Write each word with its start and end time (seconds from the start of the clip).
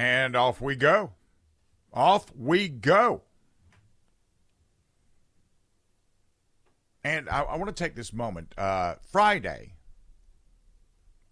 And 0.00 0.34
off 0.34 0.62
we 0.62 0.76
go. 0.76 1.10
Off 1.92 2.32
we 2.34 2.70
go. 2.70 3.20
And 7.04 7.28
I, 7.28 7.42
I 7.42 7.56
want 7.58 7.68
to 7.68 7.84
take 7.84 7.96
this 7.96 8.10
moment. 8.10 8.54
Uh, 8.56 8.94
Friday, 9.12 9.74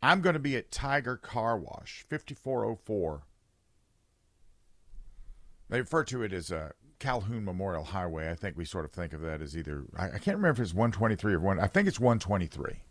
I'm 0.03 0.21
going 0.21 0.35
to 0.35 0.39
be 0.39 0.55
at 0.55 0.71
Tiger 0.71 1.17
Car 1.17 1.57
Wash, 1.57 2.05
5404. 2.11 3.23
They 5.71 5.81
refer 5.81 6.05
to 6.05 6.23
it 6.23 6.35
as 6.35 6.51
a 6.51 6.73
Calhoun 6.99 7.47
Memorial 7.47 7.85
Highway. 7.85 8.31
I 8.31 8.35
think 8.35 8.59
we 8.59 8.67
sort 8.67 8.85
of 8.85 8.93
think 8.93 9.15
of 9.15 9.23
that 9.23 9.41
as 9.41 9.57
either, 9.57 9.87
I, 9.97 10.09
I 10.09 10.19
can't 10.19 10.37
remember 10.37 10.51
if 10.51 10.61
it's 10.61 10.75
123 10.75 11.33
or 11.33 11.41
one, 11.41 11.59
I 11.59 11.69
think 11.69 11.89
it's 11.89 11.99
123. 11.99 12.83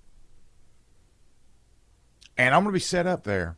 And 2.35 2.55
I'm 2.55 2.63
going 2.63 2.73
to 2.73 2.75
be 2.75 2.79
set 2.79 3.05
up 3.05 3.25
there 3.25 3.57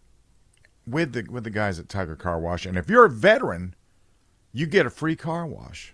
with 0.90 1.14
the 1.14 1.26
with 1.30 1.44
the 1.44 1.50
guys 1.50 1.80
at 1.80 1.90
Tiger 1.90 2.16
Car 2.16 2.40
Wash. 2.40 2.66
And 2.66 2.78
if 2.78 2.90
you're 2.90 3.06
a 3.06 3.10
veteran, 3.10 3.76
you 4.52 4.66
get 4.66 4.86
a 4.86 4.90
free 4.90 5.16
car 5.16 5.46
wash 5.46 5.94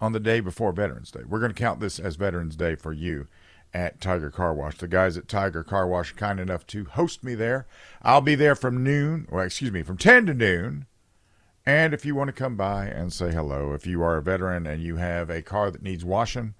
on 0.00 0.12
the 0.12 0.20
day 0.20 0.40
before 0.40 0.72
Veterans 0.72 1.10
Day. 1.10 1.20
We're 1.26 1.40
going 1.40 1.52
to 1.52 1.58
count 1.58 1.80
this 1.80 1.98
as 1.98 2.16
Veterans 2.16 2.56
Day 2.56 2.74
for 2.74 2.92
you 2.92 3.28
at 3.72 4.00
Tiger 4.00 4.30
Car 4.30 4.54
Wash. 4.54 4.78
The 4.78 4.88
guys 4.88 5.16
at 5.16 5.28
Tiger 5.28 5.62
Car 5.62 5.86
Wash 5.86 6.12
are 6.12 6.16
kind 6.16 6.40
enough 6.40 6.66
to 6.68 6.84
host 6.84 7.22
me 7.22 7.34
there. 7.34 7.66
I'll 8.02 8.20
be 8.20 8.34
there 8.34 8.54
from 8.54 8.82
noon, 8.82 9.26
or 9.30 9.44
excuse 9.44 9.72
me, 9.72 9.82
from 9.82 9.96
10 9.96 10.26
to 10.26 10.34
noon. 10.34 10.86
And 11.66 11.94
if 11.94 12.04
you 12.04 12.14
want 12.14 12.28
to 12.28 12.32
come 12.32 12.56
by 12.56 12.86
and 12.86 13.12
say 13.12 13.30
hello, 13.30 13.72
if 13.72 13.86
you 13.86 14.02
are 14.02 14.16
a 14.16 14.22
veteran 14.22 14.66
and 14.66 14.82
you 14.82 14.96
have 14.96 15.30
a 15.30 15.42
car 15.42 15.70
that 15.70 15.82
needs 15.82 16.04
washing, 16.04 16.54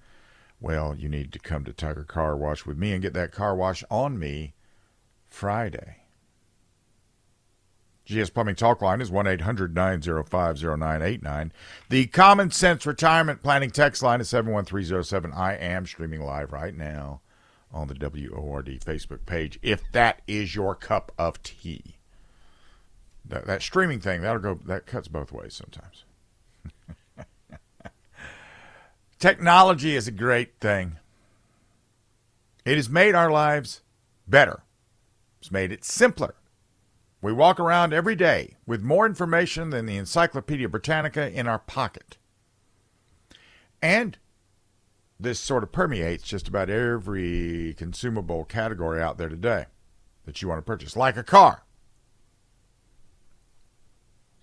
well, 0.59 0.95
you 0.95 1.09
need 1.09 1.33
to 1.33 1.39
come 1.39 1.65
to 1.65 1.73
Tiger 1.73 2.03
Car 2.03 2.37
Wash 2.37 2.65
with 2.65 2.77
me 2.77 2.93
and 2.93 3.01
get 3.01 3.13
that 3.13 3.31
car 3.31 3.55
wash 3.55 3.83
on 3.89 4.19
me 4.19 4.53
Friday. 5.27 6.00
GS 8.05 8.29
Plumbing 8.31 8.55
Talk 8.55 8.81
Line 8.81 9.01
is 9.01 9.11
1 9.11 9.27
800 9.27 9.75
905 9.75 10.63
0989. 10.63 11.53
The 11.89 12.07
Common 12.07 12.51
Sense 12.51 12.85
Retirement 12.85 13.43
Planning 13.43 13.71
text 13.71 14.01
line 14.01 14.21
is 14.21 14.29
71307. 14.29 15.31
I 15.33 15.55
am 15.55 15.85
streaming 15.85 16.21
live 16.21 16.51
right 16.51 16.75
now 16.75 17.21
on 17.71 17.87
the 17.87 17.93
WORD 17.95 18.67
Facebook 18.83 19.25
page 19.25 19.59
if 19.61 19.83
that 19.91 20.21
is 20.27 20.55
your 20.55 20.75
cup 20.75 21.11
of 21.17 21.41
tea. 21.43 21.97
That, 23.23 23.45
that 23.45 23.61
streaming 23.61 23.99
thing, 23.99 24.21
that'll 24.21 24.41
go, 24.41 24.59
that 24.65 24.87
cuts 24.87 25.07
both 25.07 25.31
ways 25.31 25.53
sometimes. 25.53 26.03
Technology 29.19 29.95
is 29.95 30.07
a 30.07 30.11
great 30.11 30.59
thing. 30.59 30.97
It 32.65 32.75
has 32.75 32.89
made 32.89 33.15
our 33.15 33.31
lives 33.31 33.81
better. 34.27 34.63
It's 35.39 35.51
made 35.51 35.71
it 35.71 35.85
simpler. 35.85 36.35
We 37.21 37.31
walk 37.31 37.59
around 37.59 37.93
every 37.93 38.15
day 38.15 38.55
with 38.65 38.81
more 38.81 39.05
information 39.05 39.69
than 39.69 39.85
the 39.85 39.97
Encyclopedia 39.97 40.67
Britannica 40.67 41.31
in 41.31 41.47
our 41.47 41.59
pocket. 41.59 42.17
And 43.81 44.17
this 45.19 45.39
sort 45.39 45.61
of 45.61 45.71
permeates 45.71 46.23
just 46.23 46.47
about 46.47 46.69
every 46.69 47.75
consumable 47.77 48.43
category 48.43 49.01
out 49.01 49.19
there 49.19 49.29
today 49.29 49.65
that 50.25 50.41
you 50.41 50.47
want 50.47 50.57
to 50.57 50.63
purchase, 50.63 50.95
like 50.95 51.15
a 51.15 51.23
car. 51.23 51.63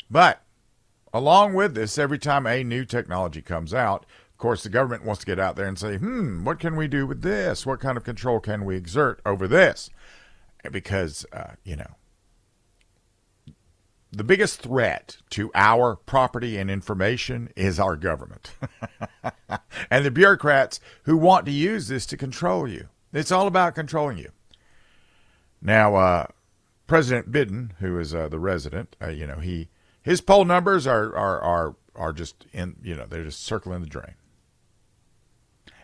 But 0.09 0.43
along 1.13 1.55
with 1.55 1.75
this, 1.75 1.99
every 1.99 2.19
time 2.19 2.47
a 2.47 2.63
new 2.63 2.85
technology 2.85 3.43
comes 3.43 3.75
out, 3.75 4.07
of 4.31 4.39
course, 4.39 4.63
the 4.63 4.69
government 4.69 5.05
wants 5.05 5.21
to 5.21 5.27
get 5.27 5.41
out 5.41 5.57
there 5.57 5.67
and 5.67 5.79
say, 5.79 5.97
hmm, 5.97 6.45
what 6.45 6.61
can 6.61 6.77
we 6.77 6.87
do 6.87 7.09
with 7.09 7.23
this? 7.23 7.67
What 7.67 7.81
kind 7.81 7.97
of 7.97 8.05
control 8.05 8.39
can 8.39 8.65
we 8.65 8.77
exert 8.77 9.21
over 9.27 9.49
this? 9.49 9.91
Because, 10.71 11.27
uh, 11.33 11.55
you 11.65 11.75
know, 11.75 11.97
the 14.11 14.25
biggest 14.25 14.63
threat 14.63 15.19
to 15.31 15.51
our 15.55 15.97
property 15.97 16.57
and 16.57 16.71
information 16.71 17.51
is 17.57 17.79
our 17.79 17.97
government 17.97 18.53
and 19.91 20.05
the 20.05 20.11
bureaucrats 20.11 20.81
who 21.05 21.17
want 21.17 21.45
to 21.47 21.53
use 21.53 21.89
this 21.89 22.07
to 22.07 22.17
control 22.17 22.67
you. 22.67 22.89
It's 23.13 23.33
all 23.33 23.47
about 23.47 23.75
controlling 23.75 24.19
you. 24.19 24.31
Now, 25.61 25.97
uh, 25.97 26.27
President 26.87 27.31
Biden, 27.31 27.73
who 27.81 27.99
is 27.99 28.15
uh, 28.15 28.29
the 28.29 28.39
resident, 28.39 28.97
uh, 29.03 29.09
you 29.09 29.27
know, 29.27 29.39
he 29.39 29.69
his 30.03 30.21
poll 30.21 30.45
numbers 30.45 30.87
are 30.87 31.15
are 31.15 31.41
are 31.41 31.77
are 31.95 32.13
just 32.13 32.47
in, 32.53 32.77
you 32.83 32.95
know, 32.95 33.05
they're 33.07 33.25
just 33.25 33.43
circling 33.43 33.81
the 33.81 33.87
drain. 33.87 34.15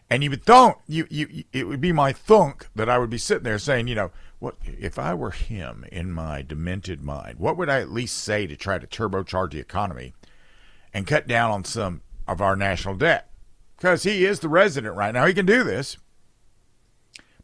And 0.09 0.23
you 0.23 0.31
would 0.31 0.45
don't 0.45 0.79
you 0.87 1.07
you 1.11 1.45
it 1.53 1.67
would 1.67 1.81
be 1.81 1.93
my 1.93 2.13
thunk 2.13 2.69
that 2.75 2.89
I 2.89 2.99
would 2.99 3.11
be 3.11 3.19
sitting 3.19 3.45
there 3.45 3.59
saying, 3.59 3.89
you 3.89 3.95
know, 3.95 4.13
what 4.45 4.57
if 4.67 4.99
I 4.99 5.15
were 5.15 5.31
him 5.31 5.87
in 5.91 6.13
my 6.13 6.43
demented 6.43 7.03
mind? 7.03 7.39
What 7.39 7.57
would 7.57 7.71
I 7.71 7.81
at 7.81 7.91
least 7.91 8.19
say 8.19 8.47
to 8.47 8.55
try 8.55 8.79
to 8.79 8.87
turbocharge 8.87 9.53
the 9.53 9.59
economy 9.59 10.13
and 10.93 11.07
cut 11.07 11.27
down 11.27 11.51
on 11.51 11.65
some 11.65 12.03
of 12.29 12.43
our 12.43 12.55
national 12.55 12.97
debt? 12.97 13.31
Because 13.75 14.03
he 14.03 14.27
is 14.27 14.41
the 14.41 14.51
resident 14.51 14.97
right 14.97 15.15
now. 15.15 15.25
He 15.25 15.33
can 15.33 15.47
do 15.47 15.65
this. 15.65 15.97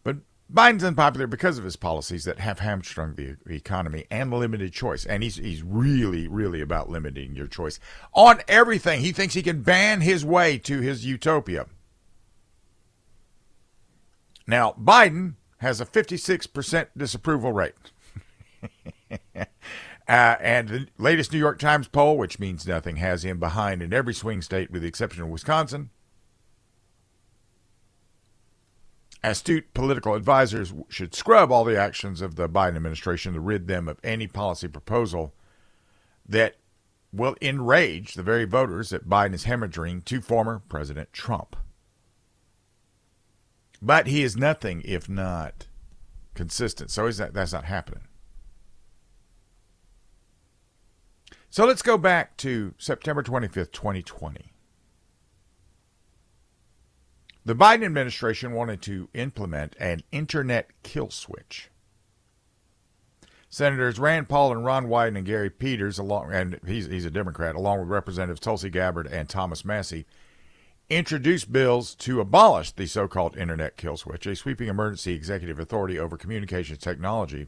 But 0.03 0.19
Biden's 0.53 0.85
unpopular 0.85 1.27
because 1.27 1.57
of 1.57 1.65
his 1.65 1.77
policies 1.77 2.25
that 2.25 2.39
have 2.39 2.59
hamstrung 2.59 3.15
the 3.15 3.37
economy 3.51 4.05
and 4.11 4.31
limited 4.31 4.75
choice. 4.75 5.07
And 5.07 5.23
he's 5.23 5.37
he's 5.37 5.63
really, 5.63 6.29
really 6.29 6.61
about 6.61 6.91
limiting 6.91 7.35
your 7.35 7.47
choice 7.47 7.81
on 8.13 8.43
everything. 8.47 9.01
He 9.01 9.13
thinks 9.13 9.33
he 9.33 9.43
can 9.43 9.63
ban 9.63 10.03
his 10.03 10.23
way 10.23 10.59
to 10.59 10.81
his 10.81 11.07
utopia. 11.07 11.65
Now, 14.47 14.75
Biden 14.79 15.37
has 15.61 15.81
a 15.81 15.87
56% 15.87 16.87
disapproval 16.97 17.53
rate. 17.53 17.75
uh, 19.37 19.45
and 20.09 20.69
the 20.69 20.87
latest 20.97 21.33
New 21.33 21.39
York 21.39 21.59
Times 21.59 21.87
poll, 21.87 22.17
which 22.17 22.39
means 22.39 22.67
nothing, 22.67 22.97
has 22.97 23.25
him 23.25 23.39
behind 23.39 23.83
in 23.83 23.93
every 23.93 24.15
swing 24.15 24.41
state 24.41 24.71
with 24.71 24.83
the 24.83 24.89
exception 24.89 25.23
of 25.23 25.29
Wisconsin. 25.29 25.91
Astute 29.23 29.75
political 29.75 30.15
advisors 30.15 30.73
should 30.89 31.15
scrub 31.15 31.53
all 31.53 31.65
the 31.65 31.79
actions 31.79 32.23
of 32.23 32.37
the 32.37 32.49
Biden 32.49 32.77
administration 32.77 33.35
to 33.35 33.41
rid 33.41 33.69
them 33.69 33.87
of 33.87 33.99
any 34.03 34.27
policy 34.27 34.67
proposal 34.67 35.35
that 36.27 36.57
will 37.13 37.37
enrage 37.43 38.15
the 38.15 38.23
very 38.23 38.47
voters 38.47 38.89
that 38.91 39.11
Biden 39.11 39.35
is 39.35 39.45
hemorrhaging 39.45 40.07
to 40.07 40.23
former 40.23 40.63
President 40.71 41.13
Trump. 41.13 41.55
But 43.83 44.07
he 44.07 44.23
is 44.23 44.37
nothing 44.37 44.83
if 44.85 45.09
not 45.09 45.67
consistent. 46.35 46.91
So 46.91 47.07
is 47.07 47.19
that 47.19 47.35
that's 47.35 47.53
not 47.53 47.65
happening. 47.65 48.05
So 51.49 51.67
let's 51.67 51.83
go 51.83 51.99
back 51.99 52.37
to 52.39 52.75
September 52.79 53.23
25th, 53.23 53.73
2020. 53.73 54.53
The 57.45 57.55
Biden 57.55 57.85
administration 57.85 58.53
wanted 58.53 58.83
to 58.83 59.09
implement 59.15 59.75
an 59.81 60.03
internet 60.13 60.71
kill 60.83 61.11
switch. 61.11 61.71
Senators 63.49 63.99
Rand 63.99 64.29
Paul 64.29 64.53
and 64.53 64.65
Ron 64.65 64.87
Wyden 64.87 65.17
and 65.17 65.27
Gary 65.27 65.51
Peters, 65.51 65.99
along 65.99 66.33
and 66.33 66.61
he's 66.65 66.87
he's 66.87 67.05
a 67.05 67.11
Democrat, 67.11 67.57
along 67.57 67.81
with 67.81 67.89
Representatives 67.89 68.39
Tulsi 68.39 68.71
Gabbard 68.71 69.09
and 69.09 69.29
Thomas 69.29 69.65
Massie, 69.65 70.07
introduced 70.91 71.53
bills 71.53 71.95
to 71.95 72.21
abolish 72.21 72.73
the 72.73 72.87
so 72.87 73.07
called 73.07 73.37
Internet 73.37 73.77
kill 73.77 73.97
switch, 73.97 74.27
a 74.27 74.35
sweeping 74.35 74.69
emergency 74.69 75.15
executive 75.15 75.59
authority 75.59 75.99
over 75.99 76.17
communications 76.17 76.81
technology 76.81 77.47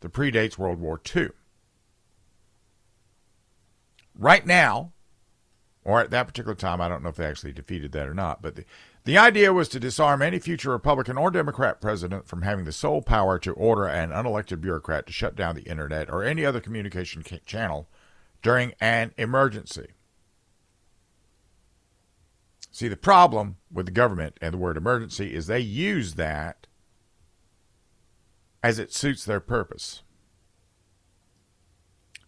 that 0.00 0.12
predates 0.12 0.56
World 0.56 0.80
War 0.80 1.00
II. 1.14 1.30
Right 4.16 4.46
now, 4.46 4.92
or 5.84 6.00
at 6.00 6.10
that 6.10 6.26
particular 6.26 6.54
time, 6.54 6.80
I 6.80 6.88
don't 6.88 7.02
know 7.02 7.08
if 7.08 7.16
they 7.16 7.26
actually 7.26 7.52
defeated 7.52 7.92
that 7.92 8.06
or 8.06 8.14
not, 8.14 8.40
but 8.40 8.54
the, 8.54 8.64
the 9.04 9.18
idea 9.18 9.52
was 9.52 9.68
to 9.70 9.80
disarm 9.80 10.22
any 10.22 10.38
future 10.38 10.70
Republican 10.70 11.16
or 11.16 11.30
Democrat 11.30 11.80
president 11.80 12.28
from 12.28 12.42
having 12.42 12.66
the 12.66 12.72
sole 12.72 13.02
power 13.02 13.38
to 13.40 13.52
order 13.52 13.86
an 13.86 14.10
unelected 14.10 14.60
bureaucrat 14.60 15.06
to 15.06 15.12
shut 15.12 15.34
down 15.34 15.56
the 15.56 15.62
Internet 15.62 16.10
or 16.10 16.22
any 16.22 16.44
other 16.44 16.60
communication 16.60 17.24
channel 17.46 17.88
during 18.42 18.74
an 18.80 19.12
emergency. 19.16 19.88
See, 22.70 22.88
the 22.88 22.96
problem 22.96 23.56
with 23.70 23.86
the 23.86 23.92
government 23.92 24.38
and 24.40 24.54
the 24.54 24.58
word 24.58 24.76
emergency 24.76 25.34
is 25.34 25.46
they 25.46 25.60
use 25.60 26.14
that 26.14 26.66
as 28.62 28.78
it 28.78 28.92
suits 28.92 29.24
their 29.24 29.40
purpose. 29.40 30.02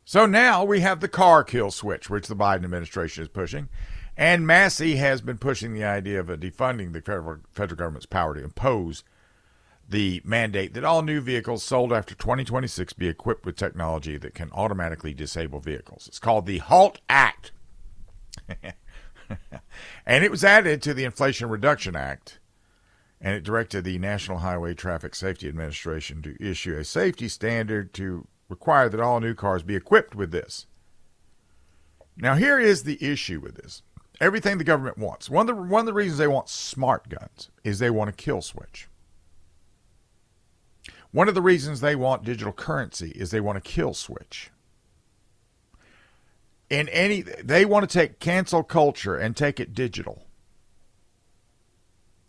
So 0.04 0.26
now 0.26 0.64
we 0.64 0.80
have 0.80 1.00
the 1.00 1.08
car 1.08 1.44
kill 1.44 1.70
switch, 1.70 2.10
which 2.10 2.26
the 2.26 2.36
Biden 2.36 2.64
administration 2.64 3.22
is 3.22 3.28
pushing. 3.28 3.68
And 4.16 4.46
Massie 4.46 4.96
has 4.96 5.20
been 5.20 5.38
pushing 5.38 5.72
the 5.72 5.84
idea 5.84 6.20
of 6.20 6.26
defunding 6.26 6.92
the 6.92 7.00
federal, 7.00 7.38
federal 7.50 7.78
government's 7.78 8.06
power 8.06 8.34
to 8.34 8.44
impose 8.44 9.04
the 9.88 10.20
mandate 10.24 10.74
that 10.74 10.84
all 10.84 11.02
new 11.02 11.20
vehicles 11.20 11.62
sold 11.62 11.92
after 11.92 12.14
2026 12.14 12.92
be 12.94 13.08
equipped 13.08 13.46
with 13.46 13.56
technology 13.56 14.16
that 14.16 14.34
can 14.34 14.50
automatically 14.52 15.14
disable 15.14 15.60
vehicles. 15.60 16.08
It's 16.08 16.18
called 16.18 16.46
the 16.46 16.58
HALT 16.58 17.00
Act. 17.08 17.52
and 20.06 20.24
it 20.24 20.30
was 20.30 20.44
added 20.44 20.82
to 20.82 20.94
the 20.94 21.04
Inflation 21.04 21.48
Reduction 21.48 21.96
Act, 21.96 22.38
and 23.20 23.34
it 23.34 23.44
directed 23.44 23.84
the 23.84 23.98
National 23.98 24.38
Highway 24.38 24.74
Traffic 24.74 25.14
Safety 25.14 25.48
Administration 25.48 26.22
to 26.22 26.36
issue 26.40 26.76
a 26.76 26.84
safety 26.84 27.28
standard 27.28 27.92
to 27.94 28.26
require 28.48 28.88
that 28.88 29.00
all 29.00 29.20
new 29.20 29.34
cars 29.34 29.62
be 29.62 29.76
equipped 29.76 30.14
with 30.14 30.30
this. 30.30 30.66
Now, 32.16 32.34
here 32.34 32.58
is 32.58 32.82
the 32.82 33.02
issue 33.02 33.40
with 33.40 33.54
this 33.56 33.82
everything 34.20 34.56
the 34.56 34.64
government 34.64 34.98
wants. 34.98 35.28
One 35.28 35.48
of 35.48 35.56
the, 35.56 35.62
one 35.62 35.80
of 35.80 35.86
the 35.86 35.92
reasons 35.92 36.18
they 36.18 36.28
want 36.28 36.48
smart 36.48 37.08
guns 37.08 37.50
is 37.64 37.80
they 37.80 37.90
want 37.90 38.08
a 38.08 38.12
kill 38.12 38.40
switch. 38.40 38.88
One 41.10 41.28
of 41.28 41.34
the 41.34 41.42
reasons 41.42 41.80
they 41.80 41.96
want 41.96 42.24
digital 42.24 42.52
currency 42.52 43.10
is 43.10 43.30
they 43.30 43.40
want 43.40 43.58
a 43.58 43.62
kill 43.62 43.94
switch. 43.94 44.50
In 46.72 46.88
any, 46.88 47.20
they 47.20 47.66
want 47.66 47.86
to 47.88 47.98
take 47.98 48.18
cancel 48.18 48.62
culture 48.62 49.14
and 49.14 49.36
take 49.36 49.60
it 49.60 49.74
digital. 49.74 50.24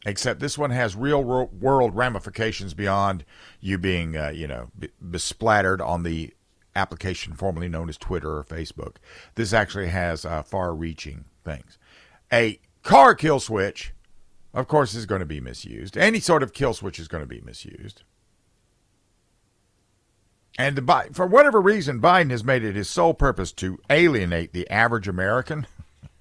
Except 0.06 0.42
this 0.42 0.58
one 0.58 0.72
has 0.72 0.98
real 0.98 1.24
world 1.24 1.96
ramifications 1.96 2.74
beyond 2.74 3.24
you 3.62 3.78
being, 3.78 4.18
uh, 4.18 4.34
you 4.36 4.46
know, 4.46 4.70
besplattered 5.02 5.80
on 5.80 6.04
the 6.04 6.34
application 6.76 7.36
formerly 7.36 7.70
known 7.70 7.88
as 7.88 7.98
Twitter 7.98 8.36
or 8.38 8.44
Facebook. 8.44 8.98
This 9.36 9.54
actually 9.54 9.88
has 9.88 10.26
uh, 10.26 10.44
far-reaching 10.44 11.24
things. 11.46 11.78
A 12.30 12.60
car 12.82 13.16
kill 13.16 13.40
switch, 13.40 13.94
of 14.54 14.68
course, 14.68 14.94
is 14.94 15.06
going 15.06 15.22
to 15.22 15.26
be 15.26 15.40
misused. 15.40 15.98
Any 15.98 16.20
sort 16.20 16.44
of 16.44 16.52
kill 16.52 16.74
switch 16.74 17.00
is 17.00 17.08
going 17.08 17.24
to 17.24 17.28
be 17.28 17.40
misused. 17.40 18.04
And 20.58 20.88
for 21.14 21.26
whatever 21.26 21.60
reason, 21.60 22.00
Biden 22.00 22.30
has 22.30 22.44
made 22.44 22.64
it 22.64 22.76
his 22.76 22.90
sole 22.90 23.14
purpose 23.14 23.52
to 23.54 23.80
alienate 23.90 24.54
the 24.54 24.70
average 24.70 25.08
American. 25.08 25.66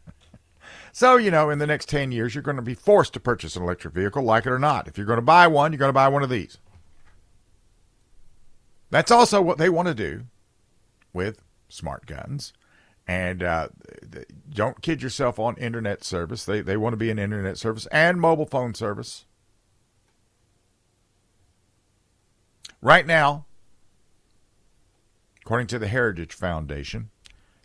so, 0.93 1.17
you 1.17 1.31
know, 1.31 1.50
in 1.50 1.58
the 1.58 1.67
next 1.67 1.88
10 1.90 2.12
years, 2.12 2.34
you're 2.34 2.43
going 2.43 2.56
to 2.56 2.62
be 2.62 2.75
forced 2.75 3.12
to 3.12 3.20
purchase 3.20 3.56
an 3.56 3.62
electric 3.62 3.93
vehicle, 3.93 4.23
like 4.23 4.46
it 4.46 4.52
or 4.52 4.58
not. 4.58 4.88
If 4.88 4.96
you're 4.96 5.06
going 5.06 5.19
to 5.19 5.23
buy 5.23 5.46
one, 5.49 5.73
you're 5.73 5.79
going 5.79 5.90
to 5.90 5.93
buy 5.93 6.08
one 6.08 6.23
of 6.23 6.31
these. 6.31 6.56
That's 8.90 9.11
also 9.11 9.43
what 9.43 9.58
they 9.58 9.69
want 9.69 9.88
to 9.88 9.94
do 9.94 10.25
with 11.12 11.43
smart 11.69 12.06
guns. 12.06 12.55
And 13.06 13.43
uh, 13.43 13.69
don't 14.49 14.81
kid 14.81 15.02
yourself 15.02 15.38
on 15.38 15.56
internet 15.56 16.05
service. 16.05 16.44
They, 16.44 16.62
they 16.62 16.76
want 16.76 16.94
to 16.94 16.99
be 16.99 17.11
an 17.11 17.19
internet 17.19 17.58
service 17.58 17.87
and 17.87 18.19
mobile 18.20 18.46
phone 18.46 18.75
service. 18.75 19.26
Right 22.81 23.06
now, 23.06 23.46
According 25.42 25.66
to 25.68 25.78
the 25.78 25.88
Heritage 25.88 26.32
Foundation, 26.34 27.10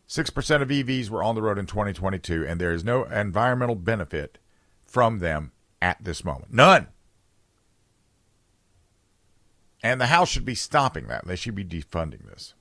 6% 0.07 0.62
of 0.62 0.69
EVs 0.69 1.09
were 1.09 1.24
on 1.24 1.35
the 1.35 1.41
road 1.41 1.59
in 1.59 1.65
2022, 1.65 2.45
and 2.47 2.59
there 2.59 2.71
is 2.71 2.83
no 2.83 3.03
environmental 3.03 3.75
benefit 3.75 4.39
from 4.85 5.19
them 5.19 5.51
at 5.81 6.03
this 6.03 6.24
moment. 6.24 6.53
None. 6.53 6.88
And 9.83 10.01
the 10.01 10.07
House 10.07 10.29
should 10.29 10.45
be 10.45 10.56
stopping 10.56 11.07
that. 11.07 11.27
They 11.27 11.35
should 11.35 11.56
be 11.56 11.63
defunding 11.63 12.25
this. 12.27 12.56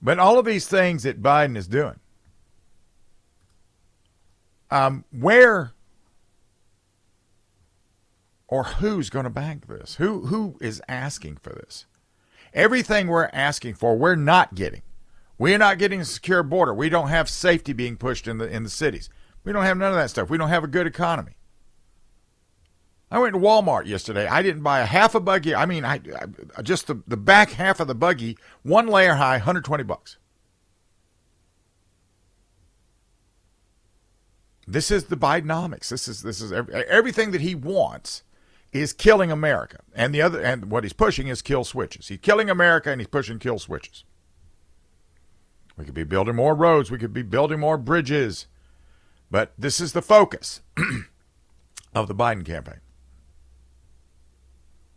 But 0.00 0.18
all 0.18 0.38
of 0.38 0.46
these 0.46 0.66
things 0.66 1.02
that 1.02 1.20
Biden 1.22 1.56
is 1.56 1.68
doing, 1.68 2.00
um, 4.70 5.04
where 5.12 5.74
or 8.50 8.64
who's 8.64 9.08
going 9.08 9.24
to 9.24 9.30
bank 9.30 9.68
this? 9.68 9.94
Who 9.94 10.26
who 10.26 10.58
is 10.60 10.82
asking 10.88 11.38
for 11.38 11.50
this? 11.50 11.86
Everything 12.52 13.06
we're 13.06 13.30
asking 13.32 13.74
for, 13.74 13.96
we're 13.96 14.16
not 14.16 14.54
getting. 14.54 14.82
We're 15.38 15.56
not 15.56 15.78
getting 15.78 16.00
a 16.00 16.04
secure 16.04 16.42
border. 16.42 16.74
We 16.74 16.90
don't 16.90 17.08
have 17.08 17.30
safety 17.30 17.72
being 17.72 17.96
pushed 17.96 18.26
in 18.26 18.38
the 18.38 18.48
in 18.48 18.64
the 18.64 18.70
cities. 18.70 19.08
We 19.44 19.52
don't 19.52 19.64
have 19.64 19.78
none 19.78 19.92
of 19.92 19.96
that 19.96 20.10
stuff. 20.10 20.28
We 20.28 20.36
don't 20.36 20.50
have 20.50 20.64
a 20.64 20.68
good 20.68 20.86
economy. 20.86 21.36
I 23.10 23.18
went 23.18 23.34
to 23.34 23.40
Walmart 23.40 23.86
yesterday. 23.86 24.26
I 24.26 24.42
didn't 24.42 24.62
buy 24.62 24.80
a 24.80 24.86
half 24.86 25.14
a 25.14 25.20
buggy. 25.20 25.54
I 25.54 25.66
mean, 25.66 25.84
I, 25.84 26.00
I 26.56 26.62
just 26.62 26.86
the, 26.86 27.02
the 27.08 27.16
back 27.16 27.52
half 27.52 27.80
of 27.80 27.88
the 27.88 27.94
buggy, 27.94 28.36
one 28.62 28.86
layer 28.86 29.14
high, 29.14 29.32
120 29.32 29.82
bucks. 29.82 30.18
This 34.66 34.92
is 34.92 35.06
the 35.06 35.16
Bidenomics. 35.16 35.88
This 35.88 36.06
is 36.06 36.22
this 36.22 36.40
is 36.40 36.52
every, 36.52 36.74
everything 36.74 37.30
that 37.30 37.40
he 37.40 37.54
wants 37.54 38.22
is 38.72 38.92
killing 38.92 39.30
America. 39.30 39.78
And 39.94 40.14
the 40.14 40.22
other 40.22 40.40
and 40.40 40.70
what 40.70 40.84
he's 40.84 40.92
pushing 40.92 41.28
is 41.28 41.42
kill 41.42 41.64
switches. 41.64 42.08
He's 42.08 42.20
killing 42.20 42.48
America 42.48 42.90
and 42.90 43.00
he's 43.00 43.08
pushing 43.08 43.38
kill 43.38 43.58
switches. 43.58 44.04
We 45.76 45.84
could 45.84 45.94
be 45.94 46.04
building 46.04 46.36
more 46.36 46.54
roads, 46.54 46.90
we 46.90 46.98
could 46.98 47.12
be 47.12 47.22
building 47.22 47.58
more 47.58 47.78
bridges. 47.78 48.46
But 49.30 49.52
this 49.56 49.80
is 49.80 49.92
the 49.92 50.02
focus 50.02 50.60
of 51.94 52.08
the 52.08 52.14
Biden 52.14 52.44
campaign. 52.44 52.80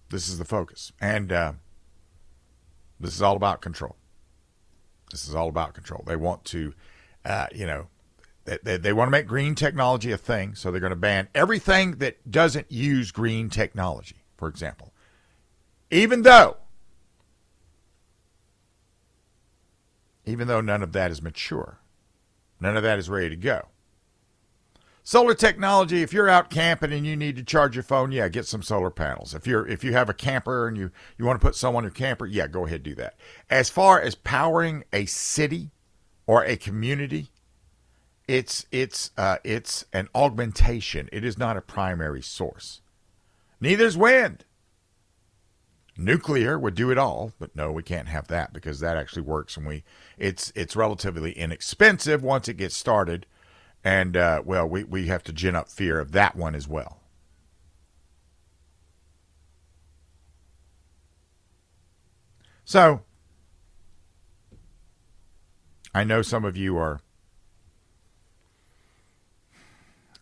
This 0.09 0.27
is 0.27 0.37
the 0.37 0.45
focus. 0.45 0.91
And 0.99 1.31
uh, 1.31 1.53
this 2.99 3.15
is 3.15 3.21
all 3.21 3.35
about 3.35 3.61
control. 3.61 3.95
This 5.11 5.27
is 5.27 5.35
all 5.35 5.49
about 5.49 5.73
control. 5.73 6.03
They 6.05 6.15
want 6.15 6.43
to, 6.45 6.73
uh, 7.23 7.47
you 7.53 7.67
know, 7.67 7.87
they, 8.45 8.77
they, 8.77 8.93
want 8.93 9.07
to 9.07 9.11
make 9.11 9.25
green 9.25 9.55
technology 9.55 10.11
a 10.11 10.17
thing, 10.17 10.55
so 10.55 10.69
they're 10.69 10.81
going 10.81 10.89
to 10.89 10.95
ban 10.97 11.29
everything 11.33 11.97
that 11.97 12.29
doesn't 12.29 12.71
use 12.71 13.11
green 13.11 13.49
technology, 13.49 14.17
for 14.35 14.49
example. 14.49 14.91
Even 15.89 16.23
though, 16.23 16.57
even 20.25 20.47
though 20.47 20.61
none 20.61 20.83
of 20.83 20.91
that 20.91 21.11
is 21.11 21.21
mature, 21.21 21.79
none 22.59 22.75
of 22.75 22.83
that 22.83 22.99
is 22.99 23.09
ready 23.09 23.29
to 23.29 23.35
go. 23.35 23.67
Solar 25.05 25.33
technology, 25.33 26.01
if 26.01 26.13
you're 26.13 26.29
out 26.29 26.49
camping 26.49 26.93
and 26.93 27.05
you 27.05 27.17
need 27.17 27.35
to 27.35 27.43
charge 27.43 27.75
your 27.75 27.83
phone, 27.83 28.13
yeah, 28.13 28.29
get 28.29 28.45
some 28.45 28.63
solar 28.63 28.89
panels. 28.89 29.33
If 29.33 29.45
you're 29.45 29.67
if 29.67 29.83
you 29.83 29.91
have 29.91 30.09
a 30.09 30.13
camper 30.13 30.65
and 30.65 30.77
you, 30.77 30.91
you 31.17 31.25
want 31.25 31.39
to 31.39 31.45
put 31.45 31.55
some 31.55 31.75
on 31.75 31.83
your 31.83 31.91
camper, 31.91 32.25
yeah, 32.25 32.47
go 32.47 32.65
ahead 32.65 32.83
do 32.83 32.95
that. 32.95 33.15
As 33.49 33.69
far 33.69 33.99
as 33.99 34.15
powering 34.15 34.85
a 34.93 35.05
city 35.05 35.71
or 36.25 36.45
a 36.45 36.55
community, 36.55 37.32
it's 38.27 38.65
it's 38.71 39.11
uh, 39.17 39.37
it's 39.43 39.85
an 39.91 40.07
augmentation. 40.15 41.09
It 41.11 41.23
is 41.23 41.37
not 41.37 41.57
a 41.57 41.61
primary 41.61 42.21
source. 42.21 42.81
Neither 43.59 43.85
is 43.85 43.97
wind. 43.97 44.45
Nuclear 45.95 46.57
would 46.57 46.73
do 46.73 46.89
it 46.89 46.97
all, 46.97 47.33
but 47.37 47.55
no, 47.55 47.71
we 47.71 47.83
can't 47.83 48.07
have 48.07 48.27
that 48.27 48.51
because 48.51 48.79
that 48.79 48.97
actually 48.97 49.21
works, 49.21 49.57
and 49.57 49.65
we 49.65 49.83
it's 50.17 50.51
it's 50.55 50.75
relatively 50.75 51.33
inexpensive 51.33 52.23
once 52.23 52.47
it 52.47 52.57
gets 52.57 52.75
started, 52.75 53.25
and 53.83 54.17
uh, 54.17 54.41
well, 54.43 54.67
we 54.67 54.83
we 54.83 55.07
have 55.07 55.23
to 55.23 55.33
gin 55.33 55.55
up 55.55 55.69
fear 55.69 55.99
of 55.99 56.11
that 56.13 56.35
one 56.35 56.55
as 56.55 56.67
well. 56.67 56.99
So, 62.65 63.01
I 65.93 66.03
know 66.03 66.21
some 66.21 66.45
of 66.45 66.57
you 66.57 66.77
are 66.77 67.01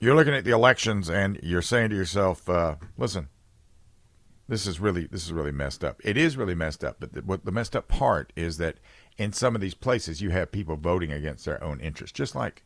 you're 0.01 0.15
looking 0.15 0.33
at 0.33 0.43
the 0.43 0.51
elections 0.51 1.09
and 1.09 1.39
you're 1.41 1.61
saying 1.61 1.91
to 1.91 1.95
yourself, 1.95 2.49
uh, 2.49 2.75
"Listen, 2.97 3.29
this 4.51 4.67
is 4.67 4.81
really 4.81 5.07
this 5.07 5.23
is 5.23 5.31
really 5.31 5.53
messed 5.53 5.81
up. 5.81 6.01
It 6.03 6.17
is 6.17 6.35
really 6.35 6.55
messed 6.55 6.83
up. 6.83 6.97
But 6.99 7.13
the, 7.13 7.21
what 7.21 7.45
the 7.45 7.53
messed 7.53 7.73
up 7.73 7.87
part 7.87 8.33
is 8.35 8.57
that 8.57 8.79
in 9.17 9.31
some 9.31 9.55
of 9.55 9.61
these 9.61 9.73
places 9.73 10.21
you 10.21 10.31
have 10.31 10.51
people 10.51 10.75
voting 10.75 11.09
against 11.09 11.45
their 11.45 11.63
own 11.63 11.79
interests, 11.79 12.17
just 12.17 12.35
like 12.35 12.63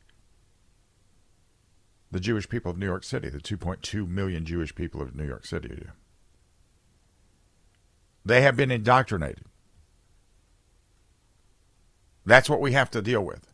the 2.09 2.19
Jewish 2.19 2.49
people 2.49 2.71
of 2.71 2.79
New 2.79 2.87
York 2.87 3.03
City, 3.03 3.29
the 3.29 3.39
2.2 3.39 4.07
million 4.07 4.45
Jewish 4.45 4.73
people 4.73 4.99
of 4.99 5.15
New 5.15 5.27
York 5.27 5.45
City. 5.45 5.85
They 8.25 8.41
have 8.41 8.55
been 8.55 8.71
indoctrinated. 8.71 9.45
That's 12.25 12.49
what 12.49 12.61
we 12.61 12.71
have 12.71 12.89
to 12.91 13.01
deal 13.03 13.23
with. 13.23 13.53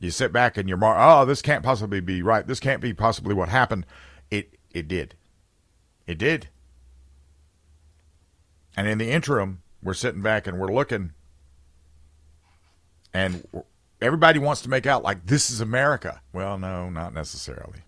You 0.00 0.10
sit 0.10 0.32
back 0.32 0.56
and 0.56 0.68
you're, 0.68 0.78
oh, 0.82 1.26
this 1.26 1.42
can't 1.42 1.62
possibly 1.62 2.00
be 2.00 2.22
right. 2.22 2.46
This 2.46 2.58
can't 2.58 2.80
be 2.80 2.94
possibly 2.94 3.34
what 3.34 3.50
happened. 3.50 3.84
It 4.30 4.58
it 4.72 4.88
did. 4.88 5.14
It 6.06 6.16
did. 6.16 6.48
And 8.76 8.88
in 8.88 8.98
the 8.98 9.10
interim, 9.10 9.62
we're 9.82 9.94
sitting 9.94 10.22
back 10.22 10.46
and 10.46 10.58
we're 10.58 10.72
looking, 10.72 11.12
and 13.12 13.46
everybody 14.00 14.38
wants 14.38 14.62
to 14.62 14.70
make 14.70 14.86
out 14.86 15.02
like 15.02 15.26
this 15.26 15.50
is 15.50 15.60
America. 15.60 16.22
Well, 16.32 16.56
no, 16.58 16.88
not 16.88 17.12
necessarily. 17.12 17.80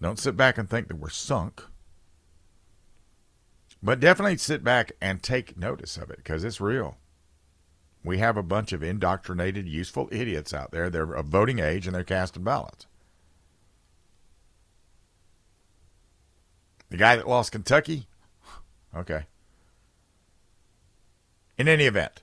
Don't 0.00 0.18
sit 0.18 0.36
back 0.36 0.56
and 0.56 0.70
think 0.70 0.88
that 0.88 0.96
we're 0.96 1.10
sunk. 1.10 1.62
But 3.82 4.00
definitely 4.00 4.38
sit 4.38 4.64
back 4.64 4.92
and 5.00 5.22
take 5.22 5.58
notice 5.58 5.96
of 5.96 6.10
it 6.10 6.18
because 6.18 6.44
it's 6.44 6.60
real. 6.60 6.96
We 8.08 8.18
have 8.18 8.38
a 8.38 8.42
bunch 8.42 8.72
of 8.72 8.82
indoctrinated, 8.82 9.68
useful 9.68 10.08
idiots 10.10 10.54
out 10.54 10.70
there. 10.70 10.88
They're 10.88 11.12
of 11.12 11.26
voting 11.26 11.58
age 11.58 11.86
and 11.86 11.94
they're 11.94 12.04
casting 12.04 12.42
ballots. 12.42 12.86
The 16.88 16.96
guy 16.96 17.16
that 17.16 17.28
lost 17.28 17.52
Kentucky? 17.52 18.06
Okay. 18.96 19.24
In 21.58 21.68
any 21.68 21.84
event, 21.84 22.22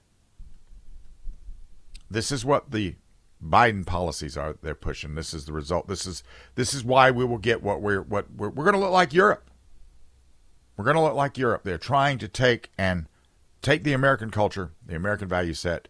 this 2.10 2.32
is 2.32 2.44
what 2.44 2.72
the 2.72 2.96
Biden 3.44 3.86
policies 3.86 4.36
are 4.36 4.56
they're 4.63 4.74
pushing. 4.74 5.13
This 5.13 5.36
is 5.36 5.46
the 5.46 5.54
result. 5.54 5.88
This 5.88 6.08
is 6.08 6.24
this 6.56 6.74
is 6.74 6.84
why 6.84 7.12
we 7.12 7.25
will 7.25 7.38
get 7.38 7.62
what 7.62 7.80
we're 7.80 8.01
what 8.01 8.25
we're, 8.36 8.50
we're 8.50 8.63
going 8.63 8.74
to 8.74 8.80
look 8.80 8.92
like 8.92 9.13
Europe. 9.13 9.51
We're 10.77 10.86
going 10.86 10.98
to 10.98 11.04
look 11.04 11.13
like 11.13 11.38
Europe. 11.38 11.62
They're 11.63 11.77
trying 11.77 12.18
to 12.18 12.27
take 12.27 12.72
and 12.75 13.06
take 13.65 13.84
the 13.84 13.93
American 13.93 14.29
culture, 14.29 14.74
the 14.86 14.95
American 14.95 15.27
value 15.27 15.55
set, 15.55 15.88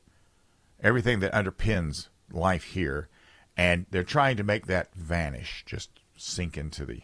everything 0.81 1.19
that 1.19 1.33
underpins 1.33 2.07
life 2.31 2.63
here, 2.63 3.09
and 3.57 3.85
they're 3.91 4.01
trying 4.01 4.37
to 4.37 4.43
make 4.43 4.65
that 4.67 4.95
vanish, 4.95 5.63
just 5.65 5.89
sink 6.15 6.57
into 6.57 6.85
the 6.85 7.01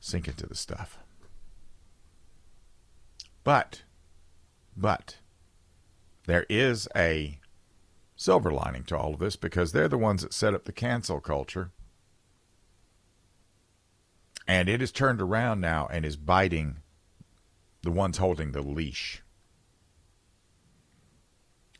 sink 0.00 0.28
into 0.28 0.46
the 0.46 0.54
stuff. 0.54 0.98
But 3.44 3.82
but 4.76 5.16
there 6.26 6.44
is 6.50 6.86
a 6.94 7.38
silver 8.14 8.50
lining 8.50 8.84
to 8.84 8.98
all 8.98 9.14
of 9.14 9.20
this 9.20 9.36
because 9.36 9.72
they're 9.72 9.88
the 9.88 9.96
ones 9.96 10.20
that 10.20 10.34
set 10.34 10.52
up 10.52 10.64
the 10.64 10.72
cancel 10.72 11.20
culture. 11.20 11.70
And 14.46 14.68
it 14.68 14.80
has 14.80 14.92
turned 14.92 15.22
around 15.22 15.62
now 15.62 15.88
and 15.90 16.04
is 16.04 16.16
biting 16.16 16.80
the 17.82 17.90
ones 17.90 18.18
holding 18.18 18.52
the 18.52 18.60
leash. 18.60 19.23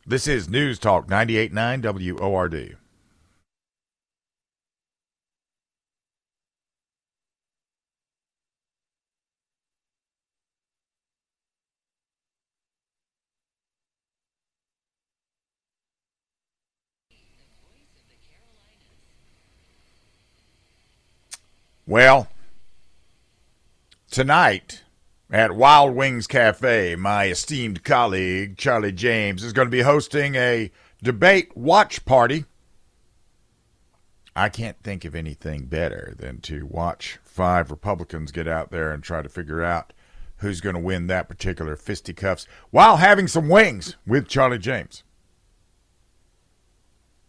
This 0.07 0.27
is 0.27 0.47
News 0.47 0.77
Talk 0.77 1.09
989 1.09 1.81
WORD. 2.19 2.77
Well, 21.87 22.27
tonight 24.11 24.83
at 25.35 25.51
Wild 25.51 25.93
Wings 25.93 26.27
Cafe, 26.27 26.95
my 26.95 27.25
esteemed 27.25 27.83
colleague 27.83 28.55
Charlie 28.55 28.93
James 28.93 29.43
is 29.43 29.51
going 29.51 29.65
to 29.65 29.69
be 29.69 29.81
hosting 29.81 30.35
a 30.35 30.71
debate 31.03 31.57
watch 31.57 32.05
party. 32.05 32.45
I 34.33 34.47
can't 34.47 34.81
think 34.81 35.03
of 35.03 35.13
anything 35.13 35.65
better 35.65 36.15
than 36.17 36.39
to 36.43 36.65
watch 36.65 37.19
five 37.21 37.69
Republicans 37.69 38.31
get 38.31 38.47
out 38.47 38.71
there 38.71 38.93
and 38.93 39.03
try 39.03 39.21
to 39.21 39.27
figure 39.27 39.61
out 39.61 39.91
who's 40.37 40.61
going 40.61 40.75
to 40.75 40.81
win 40.81 41.07
that 41.07 41.27
particular 41.27 41.75
fisticuffs 41.75 42.47
while 42.69 42.95
having 42.95 43.27
some 43.27 43.49
wings 43.49 43.97
with 44.07 44.29
Charlie 44.29 44.57
James. 44.57 45.03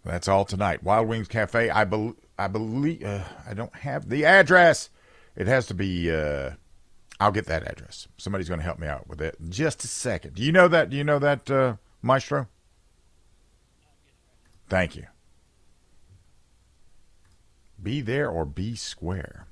That's 0.05 0.29
all 0.29 0.45
tonight. 0.45 0.85
Wild 0.85 1.09
Wings 1.09 1.27
Cafe. 1.27 1.71
I 1.71 1.83
believe 1.83 2.15
I 2.39 2.47
believe 2.47 3.03
uh, 3.03 3.25
I 3.45 3.53
don't 3.53 3.75
have 3.75 4.09
the 4.09 4.25
address. 4.25 4.91
It 5.35 5.49
has 5.49 5.67
to 5.67 5.75
be. 5.75 6.15
Uh, 6.15 6.53
I'll 7.19 7.33
get 7.33 7.47
that 7.47 7.67
address. 7.71 8.09
Somebody's 8.19 8.49
going 8.49 8.61
to 8.61 8.65
help 8.65 8.79
me 8.79 8.87
out 8.87 9.09
with 9.09 9.21
it. 9.21 9.37
In 9.41 9.51
just 9.51 9.85
a 9.85 9.89
second. 9.89 10.35
Do 10.35 10.43
you 10.43 10.53
know 10.53 10.69
that? 10.69 10.91
Do 10.91 10.97
you 10.97 11.05
know 11.05 11.19
that, 11.19 11.51
uh, 11.51 11.77
Maestro? 12.03 12.49
Thank 14.69 14.97
you. 14.97 15.07
Be 17.83 18.01
there 18.01 18.29
or 18.29 18.45
be 18.45 18.75
square. 18.75 19.47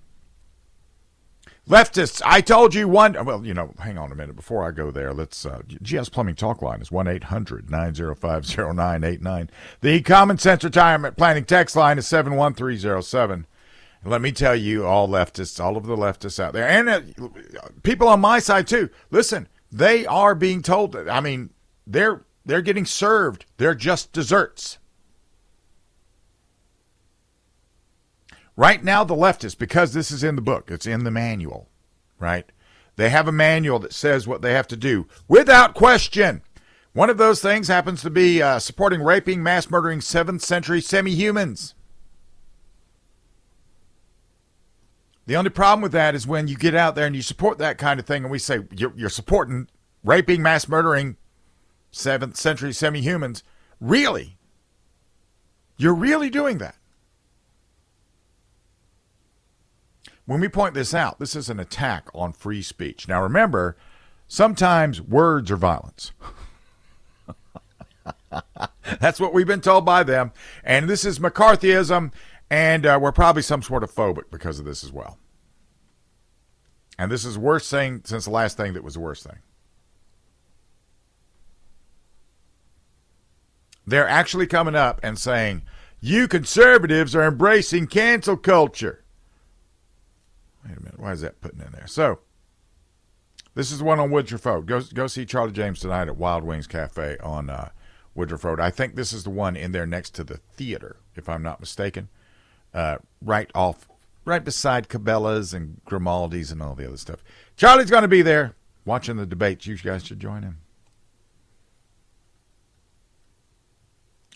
Leftists, 1.68 2.21
I 2.26 2.42
told 2.42 2.75
you 2.75 2.87
one. 2.88 3.16
Well, 3.25 3.44
you 3.44 3.54
know, 3.54 3.73
hang 3.78 3.97
on 3.97 4.12
a 4.12 4.14
minute. 4.14 4.37
Before 4.37 4.66
I 4.66 4.71
go 4.71 4.90
there, 4.90 5.14
let's. 5.14 5.47
Uh, 5.47 5.62
GS 5.83 6.11
Plumbing 6.11 6.35
Talk 6.35 6.61
Line 6.61 6.83
is 6.83 6.92
1 6.92 7.09
800 7.09 7.71
905 7.71 8.44
0989. 8.76 9.50
The 9.80 10.02
Common 10.02 10.37
Sense 10.37 10.62
Retirement 10.62 11.16
Planning 11.16 11.44
text 11.44 11.75
line 11.75 11.97
is 11.97 12.06
71307. 12.06 13.47
Let 14.04 14.20
me 14.20 14.32
tell 14.32 14.54
you, 14.54 14.87
all 14.87 15.08
leftists, 15.08 15.62
all 15.62 15.76
of 15.76 15.87
the 15.87 15.96
leftists 15.96 16.38
out 16.38 16.52
there, 16.52 16.68
and 16.68 16.88
uh, 16.88 17.00
people 17.82 18.06
on 18.08 18.20
my 18.20 18.38
side 18.38 18.66
too. 18.66 18.90
Listen, 19.11 19.49
they 19.73 20.04
are 20.06 20.34
being 20.34 20.62
told. 20.62 20.94
I 20.94 21.20
mean, 21.20 21.50
they're 21.87 22.25
they're 22.44 22.62
getting 22.62 22.84
served. 22.84 23.46
They're 23.56 23.75
just 23.75 24.12
desserts. 24.12 24.78
Right 28.56 28.84
now, 28.84 29.02
the 29.02 29.16
leftists, 29.16 29.58
because 29.58 29.94
this 29.94 30.11
is 30.12 30.23
in 30.23 30.37
the 30.37 30.42
book, 30.42 30.70
it's 30.70 30.87
in 30.87 31.02
the 31.02 31.11
manual, 31.11 31.68
right? 32.20 32.50
They 32.96 33.08
have 33.11 33.26
a 33.26 33.32
manual 33.32 33.80
that 33.80 33.92
says 33.92 34.28
what 34.28 34.42
they 34.42 34.52
have 34.52 34.68
to 34.68 34.76
do 34.76 35.08
without 35.26 35.75
question. 35.75 36.42
One 36.92 37.11
of 37.11 37.18
those 37.18 37.42
things 37.42 37.66
happens 37.66 38.02
to 38.02 38.11
be 38.11 38.40
uh, 38.40 38.61
supporting 38.61 39.02
raping, 39.02 39.42
mass 39.42 39.68
murdering 39.68 39.99
7th 39.99 40.42
century 40.42 40.80
semi 40.80 41.11
humans. 41.11 41.75
The 45.26 45.37
only 45.37 45.50
problem 45.50 45.83
with 45.83 45.93
that 45.93 46.14
is 46.14 46.26
when 46.26 46.49
you 46.49 46.57
get 46.57 46.75
out 46.75 46.95
there 46.95 47.07
and 47.07 47.16
you 47.16 47.23
support 47.23 47.59
that 47.59 47.78
kind 47.78 47.99
of 47.99 48.07
thing, 48.07 48.25
and 48.25 48.31
we 48.31 48.38
say 48.38 48.61
you're, 48.71 48.93
you're 48.95 49.09
supporting 49.09 49.69
raping, 50.02 50.43
mass 50.43 50.69
murdering 50.69 51.16
7th 51.93 52.37
century 52.37 52.73
semi 52.73 53.00
humans. 53.00 53.43
Really? 53.81 54.37
You're 55.76 55.95
really 55.95 56.31
doing 56.31 56.59
that? 56.59 56.76
when 60.26 60.40
we 60.40 60.49
point 60.49 60.75
this 60.75 60.95
out, 60.95 61.19
this 61.19 61.37
is 61.37 61.50
an 61.50 61.61
attack 61.61 62.09
on 62.14 62.33
free 62.33 62.62
speech. 62.62 63.07
Now, 63.09 63.23
remember, 63.23 63.76
sometimes 64.26 65.00
words 65.00 65.50
are 65.50 65.57
violence. 65.57 66.12
That's 69.00 69.21
what 69.21 69.35
we've 69.35 69.47
been 69.47 69.61
told 69.61 69.85
by 69.85 70.02
them. 70.02 70.33
And 70.62 70.88
this 70.88 71.04
is 71.04 71.19
McCarthyism, 71.19 72.12
and 72.50 72.86
uh, 72.86 72.98
we're 73.00 73.12
probably 73.12 73.42
some 73.42 73.62
sort 73.62 73.82
of 73.82 73.92
phobic 73.92 74.30
because 74.30 74.58
of 74.58 74.64
this 74.64 74.84
as 74.84 74.92
well. 74.92 75.18
And 76.98 77.10
this 77.10 77.24
is 77.24 77.36
worst 77.36 77.70
thing 77.70 78.02
since 78.04 78.24
the 78.24 78.30
last 78.30 78.56
thing 78.56 78.74
that 78.74 78.84
was 78.84 78.94
the 78.94 79.00
worst 79.00 79.24
thing. 79.24 79.38
They're 83.86 84.08
actually 84.08 84.46
coming 84.46 84.74
up 84.74 85.00
and 85.02 85.18
saying, 85.18 85.62
You 86.00 86.28
conservatives 86.28 87.14
are 87.14 87.24
embracing 87.24 87.88
cancel 87.88 88.36
culture. 88.36 89.04
Wait 90.64 90.76
a 90.76 90.80
minute. 90.80 90.98
Why 90.98 91.12
is 91.12 91.20
that 91.20 91.40
putting 91.40 91.60
in 91.60 91.72
there? 91.72 91.86
So, 91.86 92.20
this 93.54 93.70
is 93.70 93.78
the 93.78 93.84
one 93.84 94.00
on 94.00 94.10
Woodruff 94.10 94.46
Road. 94.46 94.66
Go, 94.66 94.80
go 94.80 95.06
see 95.06 95.26
Charlie 95.26 95.52
James 95.52 95.80
tonight 95.80 96.08
at 96.08 96.16
Wild 96.16 96.44
Wings 96.44 96.66
Cafe 96.66 97.18
on 97.22 97.50
uh, 97.50 97.70
Woodruff 98.14 98.44
Road. 98.44 98.58
I 98.58 98.70
think 98.70 98.94
this 98.94 99.12
is 99.12 99.24
the 99.24 99.30
one 99.30 99.56
in 99.56 99.72
there 99.72 99.86
next 99.86 100.10
to 100.14 100.24
the 100.24 100.38
theater, 100.38 100.96
if 101.14 101.28
I'm 101.28 101.42
not 101.42 101.60
mistaken. 101.60 102.08
Uh, 102.75 102.99
right 103.23 103.50
off, 103.54 103.88
right 104.25 104.45
beside 104.45 104.88
Cabela's 104.88 105.54
and 105.54 105.81
Grimaldi's 105.85 106.50
and 106.50 106.61
all 106.61 106.75
the 106.75 106.87
other 106.87 106.97
stuff. 106.97 107.23
Charlie's 107.57 107.90
going 107.90 108.02
to 108.02 108.09
be 108.09 108.23
there 108.23 108.57
watching 108.85 109.16
the 109.16 109.26
debates. 109.26 109.66
You 109.66 109.78
guys 109.78 110.04
should 110.04 110.19
join 110.19 110.43
him. 110.43 110.59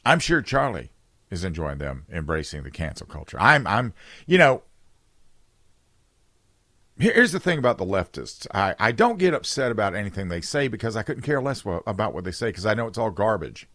I'm 0.07 0.21
sure 0.21 0.41
Charlie 0.41 0.91
is 1.31 1.45
enjoying 1.45 1.79
them 1.79 2.07
embracing 2.11 2.63
the 2.63 2.71
cancel 2.71 3.07
culture. 3.07 3.37
I'm, 3.41 3.67
I'm, 3.67 3.93
you 4.27 4.39
know, 4.39 4.63
Here's 6.99 7.31
the 7.31 7.39
thing 7.39 7.61
about 7.61 7.79
the 7.79 7.85
leftists. 7.85 8.49
I, 8.53 8.75
I 8.81 8.91
don't 8.91 9.19
get 9.19 9.33
upset 9.33 9.71
about 9.71 9.95
anything 9.95 10.29
they 10.29 10.41
say 10.41 10.67
because 10.67 10.97
I 10.97 11.05
couldn't 11.05 11.23
care 11.23 11.41
less 11.41 11.63
about 11.87 12.13
what 12.13 12.25
they 12.25 12.33
say 12.33 12.49
because 12.49 12.67
I 12.67 12.75
know 12.75 12.89
it's 12.89 12.99
all 12.99 13.13
garbage. 13.13 13.69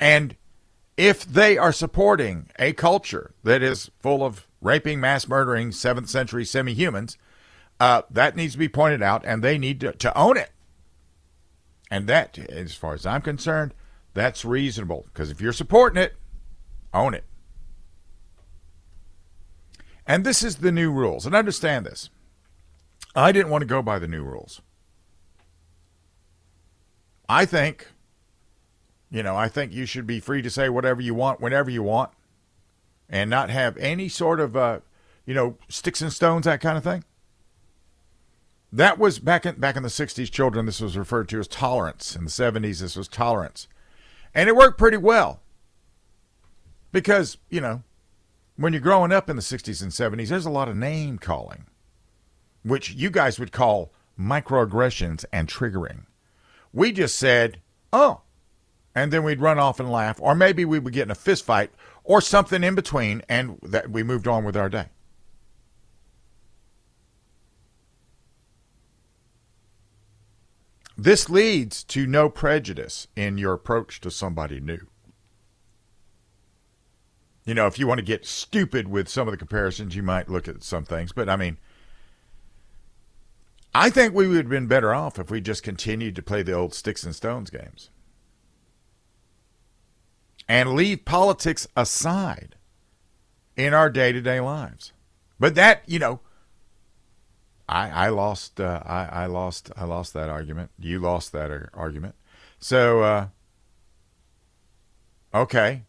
And 0.00 0.34
if 0.98 1.24
they 1.24 1.56
are 1.56 1.72
supporting 1.72 2.50
a 2.58 2.72
culture 2.72 3.32
that 3.44 3.62
is 3.62 3.88
full 4.00 4.24
of 4.24 4.48
raping, 4.60 4.98
mass 5.00 5.28
murdering, 5.28 5.70
seventh 5.70 6.10
century 6.10 6.44
semi 6.44 6.74
humans, 6.74 7.16
uh, 7.78 8.02
that 8.10 8.34
needs 8.34 8.54
to 8.54 8.58
be 8.58 8.68
pointed 8.68 9.00
out 9.00 9.24
and 9.24 9.42
they 9.42 9.56
need 9.56 9.78
to, 9.80 9.92
to 9.92 10.18
own 10.18 10.36
it. 10.36 10.50
And 11.88 12.08
that, 12.08 12.36
as 12.36 12.74
far 12.74 12.94
as 12.94 13.06
I'm 13.06 13.22
concerned, 13.22 13.72
that's 14.12 14.44
reasonable 14.44 15.06
because 15.06 15.30
if 15.30 15.40
you're 15.40 15.52
supporting 15.52 16.02
it, 16.02 16.16
own 16.92 17.14
it. 17.14 17.24
And 20.04 20.26
this 20.26 20.42
is 20.42 20.56
the 20.56 20.72
new 20.72 20.90
rules. 20.90 21.26
And 21.26 21.34
understand 21.34 21.86
this. 21.86 22.10
I 23.14 23.30
didn't 23.30 23.50
want 23.50 23.62
to 23.62 23.66
go 23.66 23.82
by 23.82 24.00
the 24.00 24.08
new 24.08 24.24
rules. 24.24 24.60
I 27.28 27.44
think, 27.44 27.86
you 29.10 29.22
know, 29.22 29.36
I 29.36 29.48
think 29.48 29.72
you 29.72 29.86
should 29.86 30.06
be 30.06 30.20
free 30.20 30.42
to 30.42 30.50
say 30.50 30.68
whatever 30.68 31.00
you 31.00 31.14
want 31.14 31.40
whenever 31.40 31.70
you 31.70 31.82
want 31.82 32.10
and 33.08 33.30
not 33.30 33.50
have 33.50 33.76
any 33.78 34.08
sort 34.08 34.40
of, 34.40 34.56
uh, 34.56 34.80
you 35.24 35.34
know, 35.34 35.56
sticks 35.68 36.02
and 36.02 36.12
stones, 36.12 36.44
that 36.44 36.60
kind 36.60 36.76
of 36.76 36.84
thing. 36.84 37.04
That 38.70 38.98
was 38.98 39.18
back 39.18 39.46
in 39.46 39.54
back 39.54 39.76
in 39.76 39.82
the 39.82 39.88
60s, 39.88 40.30
children, 40.30 40.66
this 40.66 40.80
was 40.80 40.96
referred 40.96 41.28
to 41.30 41.40
as 41.40 41.48
tolerance. 41.48 42.14
In 42.14 42.24
the 42.24 42.30
70s, 42.30 42.80
this 42.80 42.96
was 42.96 43.08
tolerance. 43.08 43.66
And 44.34 44.48
it 44.48 44.56
worked 44.56 44.78
pretty 44.78 44.98
well. 44.98 45.40
Because, 46.92 47.38
you 47.48 47.60
know, 47.60 47.82
when 48.56 48.72
you're 48.72 48.82
growing 48.82 49.12
up 49.12 49.30
in 49.30 49.36
the 49.36 49.42
60s 49.42 49.82
and 49.82 49.90
70s, 49.90 50.28
there's 50.28 50.46
a 50.46 50.50
lot 50.50 50.68
of 50.68 50.76
name 50.76 51.18
calling, 51.18 51.66
which 52.62 52.92
you 52.92 53.08
guys 53.08 53.38
would 53.38 53.52
call 53.52 53.92
microaggressions 54.18 55.24
and 55.32 55.48
triggering. 55.48 56.04
We 56.72 56.92
just 56.92 57.16
said, 57.16 57.60
oh, 57.92 58.22
and 58.98 59.12
then 59.12 59.22
we'd 59.22 59.40
run 59.40 59.58
off 59.58 59.80
and 59.80 59.90
laugh, 59.90 60.20
or 60.20 60.34
maybe 60.34 60.64
we 60.64 60.78
would 60.78 60.92
get 60.92 61.04
in 61.04 61.10
a 61.10 61.14
fist 61.14 61.44
fight 61.44 61.70
or 62.04 62.20
something 62.20 62.64
in 62.64 62.74
between, 62.74 63.22
and 63.28 63.58
that 63.62 63.90
we 63.90 64.02
moved 64.02 64.26
on 64.26 64.44
with 64.44 64.56
our 64.56 64.68
day. 64.68 64.86
This 70.96 71.30
leads 71.30 71.84
to 71.84 72.06
no 72.06 72.28
prejudice 72.28 73.06
in 73.14 73.38
your 73.38 73.52
approach 73.52 74.00
to 74.00 74.10
somebody 74.10 74.58
new. 74.58 74.88
You 77.44 77.54
know, 77.54 77.66
if 77.66 77.78
you 77.78 77.86
want 77.86 77.98
to 77.98 78.04
get 78.04 78.26
stupid 78.26 78.88
with 78.88 79.08
some 79.08 79.28
of 79.28 79.32
the 79.32 79.38
comparisons, 79.38 79.94
you 79.94 80.02
might 80.02 80.28
look 80.28 80.48
at 80.48 80.64
some 80.64 80.84
things, 80.84 81.12
but 81.12 81.28
I 81.28 81.36
mean, 81.36 81.56
I 83.74 83.90
think 83.90 84.12
we 84.12 84.26
would 84.26 84.36
have 84.36 84.48
been 84.48 84.66
better 84.66 84.92
off 84.92 85.18
if 85.20 85.30
we 85.30 85.40
just 85.40 85.62
continued 85.62 86.16
to 86.16 86.22
play 86.22 86.42
the 86.42 86.52
old 86.52 86.74
sticks 86.74 87.04
and 87.04 87.14
stones 87.14 87.48
games 87.48 87.90
and 90.48 90.74
leave 90.74 91.04
politics 91.04 91.68
aside 91.76 92.56
in 93.56 93.74
our 93.74 93.90
day 93.90 94.12
to 94.12 94.20
day 94.20 94.40
lives. 94.40 94.92
But 95.38 95.54
that, 95.56 95.82
you 95.86 95.98
know, 95.98 96.20
I, 97.68 97.90
I 97.90 98.08
lost, 98.08 98.60
uh, 98.60 98.82
I, 98.84 99.04
I 99.04 99.26
lost, 99.26 99.70
I 99.76 99.84
lost 99.84 100.14
that 100.14 100.28
argument. 100.28 100.70
You 100.78 101.00
lost 101.00 101.32
that 101.32 101.50
argument. 101.74 102.14
So, 102.58 103.02
uh, 103.02 103.26
okay, 105.34 105.82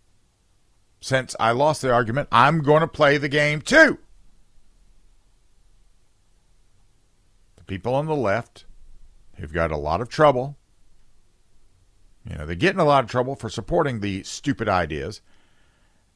since 0.99 1.35
I 1.39 1.51
lost 1.51 1.81
the 1.81 1.91
argument, 1.91 2.27
I'm 2.31 2.61
going 2.61 2.81
to 2.81 2.87
play 2.87 3.17
the 3.17 3.29
game 3.29 3.61
too. 3.61 3.97
The 7.55 7.63
people 7.63 7.95
on 7.95 8.07
the 8.07 8.15
left 8.15 8.65
who've 9.37 9.53
got 9.53 9.71
a 9.71 9.77
lot 9.77 10.01
of 10.01 10.09
trouble, 10.09 10.57
you 12.29 12.37
know, 12.37 12.45
they 12.45 12.55
get 12.55 12.73
in 12.73 12.79
a 12.79 12.85
lot 12.85 13.03
of 13.03 13.09
trouble 13.09 13.35
for 13.35 13.49
supporting 13.49 13.99
the 13.99 14.23
stupid 14.23 14.69
ideas. 14.69 15.21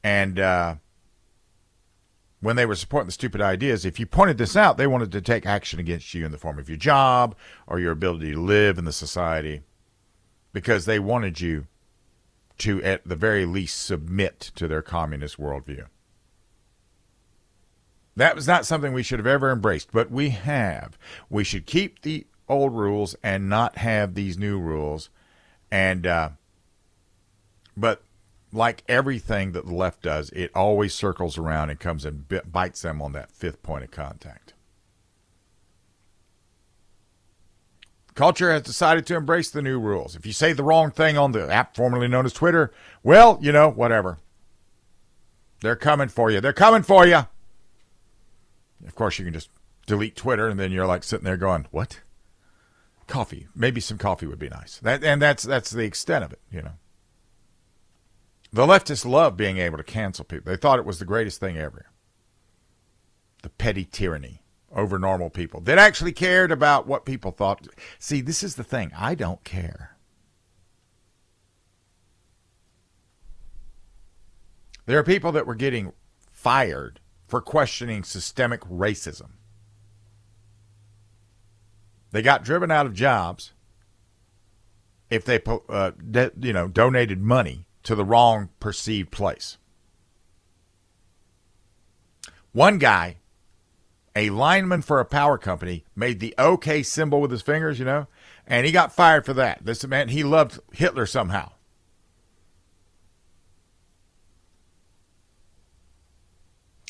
And 0.04 0.40
uh, 0.40 0.76
when 2.40 2.56
they 2.56 2.66
were 2.66 2.76
supporting 2.76 3.08
the 3.08 3.14
stupid 3.14 3.42
ideas, 3.42 3.86
if 3.86 4.00
you 4.00 4.06
pointed 4.06 4.38
this 4.38 4.56
out, 4.56 4.78
they 4.78 4.88
wanted 4.88 5.12
to 5.14 5.22
take 5.22 5.46
action 5.46 5.80
against 5.80 6.14
you 6.14 6.26
in 6.26 6.32
the 6.32 6.38
form 6.38 6.60
of 6.60 6.70
your 6.70 6.78
job 6.78 7.36
or 7.66 7.80
your 7.80 7.92
ability 7.92 8.34
to 8.34 8.40
live 8.40 8.78
in 8.78 8.86
the 8.86 8.92
society 8.92 9.62
because 10.52 10.86
they 10.86 11.00
wanted 11.00 11.42
you 11.42 11.68
to, 12.60 12.84
at 12.84 13.08
the 13.08 13.16
very 13.16 13.46
least, 13.46 13.84
submit 13.84 14.40
to 14.56 14.68
their 14.68 14.82
communist 14.82 15.38
worldview. 15.38 15.86
That 18.16 18.36
was 18.36 18.48
not 18.48 18.66
something 18.66 18.94
we 18.94 19.02
should 19.02 19.18
have 19.18 19.26
ever 19.26 19.52
embraced, 19.52 19.92
but 19.92 20.12
we 20.12 20.30
have. 20.30 21.00
We 21.30 21.44
should 21.44 21.66
keep 21.66 22.02
the 22.02 22.28
old 22.48 22.74
rules 22.74 23.16
and 23.24 23.50
not 23.50 23.80
have 23.80 24.14
these 24.14 24.38
new 24.38 24.60
rules. 24.60 25.10
And, 25.74 26.06
uh, 26.06 26.30
but 27.76 28.04
like 28.52 28.84
everything 28.88 29.54
that 29.54 29.66
the 29.66 29.74
left 29.74 30.04
does, 30.04 30.30
it 30.30 30.52
always 30.54 30.94
circles 30.94 31.36
around 31.36 31.72
and 31.72 31.80
comes 31.80 32.06
and 32.06 32.28
bites 32.52 32.84
them 32.84 33.02
on 33.02 33.14
that 33.14 33.32
fifth 33.32 33.64
point 33.64 33.84
of 33.84 33.90
contact. 33.90 34.54
Culture 38.14 38.52
has 38.52 38.62
decided 38.62 39.08
to 39.08 39.16
embrace 39.16 39.50
the 39.50 39.64
new 39.64 39.80
rules. 39.80 40.16
If 40.16 40.28
you 40.28 40.32
say 40.32 40.54
the 40.54 40.64
wrong 40.64 40.92
thing 40.92 41.18
on 41.18 41.32
the 41.32 41.52
app 41.52 41.76
formerly 41.76 42.08
known 42.08 42.28
as 42.28 42.34
Twitter, 42.34 42.72
well, 43.02 43.40
you 43.42 43.52
know, 43.52 43.68
whatever. 43.68 44.20
They're 45.62 45.76
coming 45.76 46.10
for 46.10 46.30
you. 46.30 46.40
They're 46.40 46.54
coming 46.54 46.84
for 46.84 47.08
you. 47.08 47.26
Of 48.86 48.94
course, 48.94 49.18
you 49.18 49.26
can 49.26 49.34
just 49.34 49.50
delete 49.88 50.16
Twitter 50.16 50.48
and 50.50 50.60
then 50.60 50.72
you're 50.72 50.86
like 50.86 51.04
sitting 51.04 51.26
there 51.26 51.36
going, 51.36 51.66
"What?" 51.72 52.02
Coffee. 53.14 53.48
Maybe 53.56 53.80
some 53.80 54.00
coffee 54.00 54.26
would 54.26 54.40
be 54.40 54.50
nice. 54.50 54.80
That 54.80 55.04
and 55.04 55.22
that's 55.22 55.44
that's 55.44 55.70
the 55.70 55.84
extent 55.84 56.24
of 56.26 56.34
it, 56.34 56.40
you 56.52 56.64
know. 56.64 56.80
The 58.52 58.66
leftists 58.66 59.06
love 59.06 59.38
being 59.38 59.60
able 59.60 59.78
to 59.78 59.84
cancel 59.84 60.26
people. 60.26 60.52
They 60.52 60.58
thought 60.58 60.80
it 60.80 60.86
was 60.86 60.98
the 60.98 61.06
greatest 61.06 61.40
thing 61.40 61.56
ever. 61.56 61.92
The 63.44 63.50
petty 63.50 63.86
tyranny 63.86 64.42
over 64.72 64.98
normal 64.98 65.30
people 65.30 65.62
that 65.62 65.78
actually 65.78 66.12
cared 66.12 66.52
about 66.52 66.88
what 66.88 67.06
people 67.06 67.30
thought. 67.30 67.68
See, 68.00 68.20
this 68.20 68.42
is 68.42 68.56
the 68.56 68.64
thing. 68.64 68.92
I 68.98 69.14
don't 69.14 69.44
care. 69.44 69.96
There 74.88 74.98
are 74.98 75.04
people 75.04 75.32
that 75.34 75.46
were 75.46 75.54
getting 75.54 75.94
fired 76.32 77.00
for 77.28 77.42
questioning 77.42 78.04
systemic 78.04 78.62
racism. 78.62 79.34
They 82.14 82.22
got 82.22 82.44
driven 82.44 82.70
out 82.70 82.86
of 82.86 82.94
jobs 82.94 83.54
if 85.10 85.26
they, 85.26 85.42
uh, 85.68 85.92
you 86.40 86.54
know, 86.54 86.68
donated 86.68 87.22
money 87.22 87.66
to 87.82 87.96
the 87.96 88.06
wrong 88.06 88.50
perceived 88.60 89.12
place. 89.12 89.58
One 92.52 92.78
guy 92.78 93.18
a 94.16 94.30
lineman 94.30 94.84
for 94.84 95.00
a 95.00 95.06
power 95.06 95.40
company 95.40 95.86
made 95.96 96.20
the 96.20 96.36
OK 96.38 96.84
symbol 96.84 97.20
with 97.20 97.32
his 97.32 97.42
fingers, 97.42 97.80
you 97.80 97.86
know, 97.86 98.06
and 98.46 98.64
he 98.64 98.72
got 98.72 98.94
fired 98.94 99.26
for 99.26 99.34
that. 99.34 99.66
This 99.66 99.84
man, 99.88 100.10
he 100.10 100.24
loved 100.24 100.60
Hitler 100.72 101.08
somehow. 101.08 101.54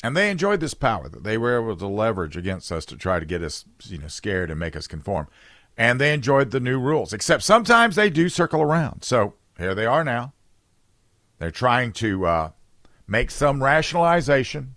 And 0.04 0.14
they 0.14 0.30
enjoyed 0.30 0.60
this 0.60 0.74
power 0.74 1.08
that 1.08 1.24
they 1.24 1.38
were 1.38 1.58
able 1.58 1.74
to 1.78 1.86
leverage 1.86 2.36
against 2.36 2.70
us 2.70 2.84
to 2.84 2.96
try 2.96 3.18
to 3.18 3.24
get 3.24 3.42
us, 3.42 3.64
you 3.84 3.96
know, 3.96 4.06
scared 4.06 4.50
and 4.50 4.60
make 4.60 4.76
us 4.76 4.86
conform. 4.86 5.28
And 5.78 5.98
they 5.98 6.12
enjoyed 6.12 6.50
the 6.50 6.60
new 6.60 6.78
rules, 6.78 7.14
except 7.14 7.42
sometimes 7.42 7.96
they 7.96 8.10
do 8.10 8.28
circle 8.28 8.60
around. 8.60 9.02
So 9.02 9.32
here 9.56 9.74
they 9.74 9.86
are 9.86 10.04
now. 10.04 10.34
They're 11.38 11.50
trying 11.50 11.94
to 11.94 12.26
uh, 12.26 12.50
make 13.08 13.30
some 13.30 13.62
rationalization 13.62 14.74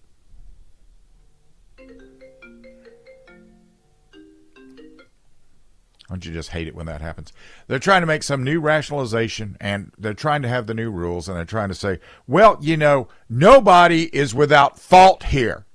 Don't 6.09 6.25
you 6.25 6.31
just 6.31 6.51
hate 6.51 6.67
it 6.67 6.75
when 6.75 6.85
that 6.85 7.01
happens? 7.01 7.33
They're 7.67 7.79
trying 7.79 8.01
to 8.01 8.07
make 8.07 8.23
some 8.23 8.43
new 8.43 8.61
rationalization 8.61 9.57
and 9.59 9.91
they're 9.97 10.13
trying 10.13 10.41
to 10.41 10.47
have 10.47 10.65
the 10.65 10.73
new 10.73 10.89
rules 10.89 11.27
and 11.27 11.37
they're 11.37 11.43
trying 11.43 11.67
to 11.69 11.75
say, 11.75 11.99
well, 12.25 12.57
you 12.61 12.77
know, 12.77 13.09
nobody 13.29 14.03
is 14.15 14.33
without 14.33 14.79
fault 14.79 15.23
here 15.23 15.65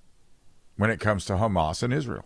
when 0.77 0.91
it 0.91 1.01
comes 1.01 1.27
to 1.27 1.35
Hamas 1.35 1.83
and 1.83 1.93
Israel. 1.93 2.25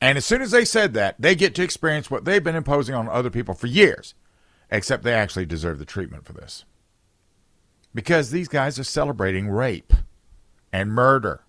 And 0.00 0.18
as 0.18 0.26
soon 0.26 0.42
as 0.42 0.50
they 0.50 0.64
said 0.64 0.94
that, 0.94 1.14
they 1.20 1.36
get 1.36 1.54
to 1.54 1.62
experience 1.62 2.10
what 2.10 2.24
they've 2.24 2.42
been 2.42 2.56
imposing 2.56 2.96
on 2.96 3.08
other 3.08 3.30
people 3.30 3.54
for 3.54 3.68
years, 3.68 4.14
except 4.72 5.04
they 5.04 5.14
actually 5.14 5.46
deserve 5.46 5.78
the 5.78 5.84
treatment 5.84 6.24
for 6.24 6.32
this. 6.32 6.64
Because 7.94 8.30
these 8.30 8.48
guys 8.48 8.80
are 8.80 8.84
celebrating 8.84 9.48
rape 9.48 9.92
and 10.72 10.90
murder 10.90 11.44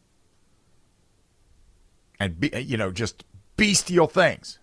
and, 2.20 2.50
you 2.54 2.78
know, 2.78 2.92
just 2.92 3.26
bestial 3.58 4.08
things. 4.08 4.60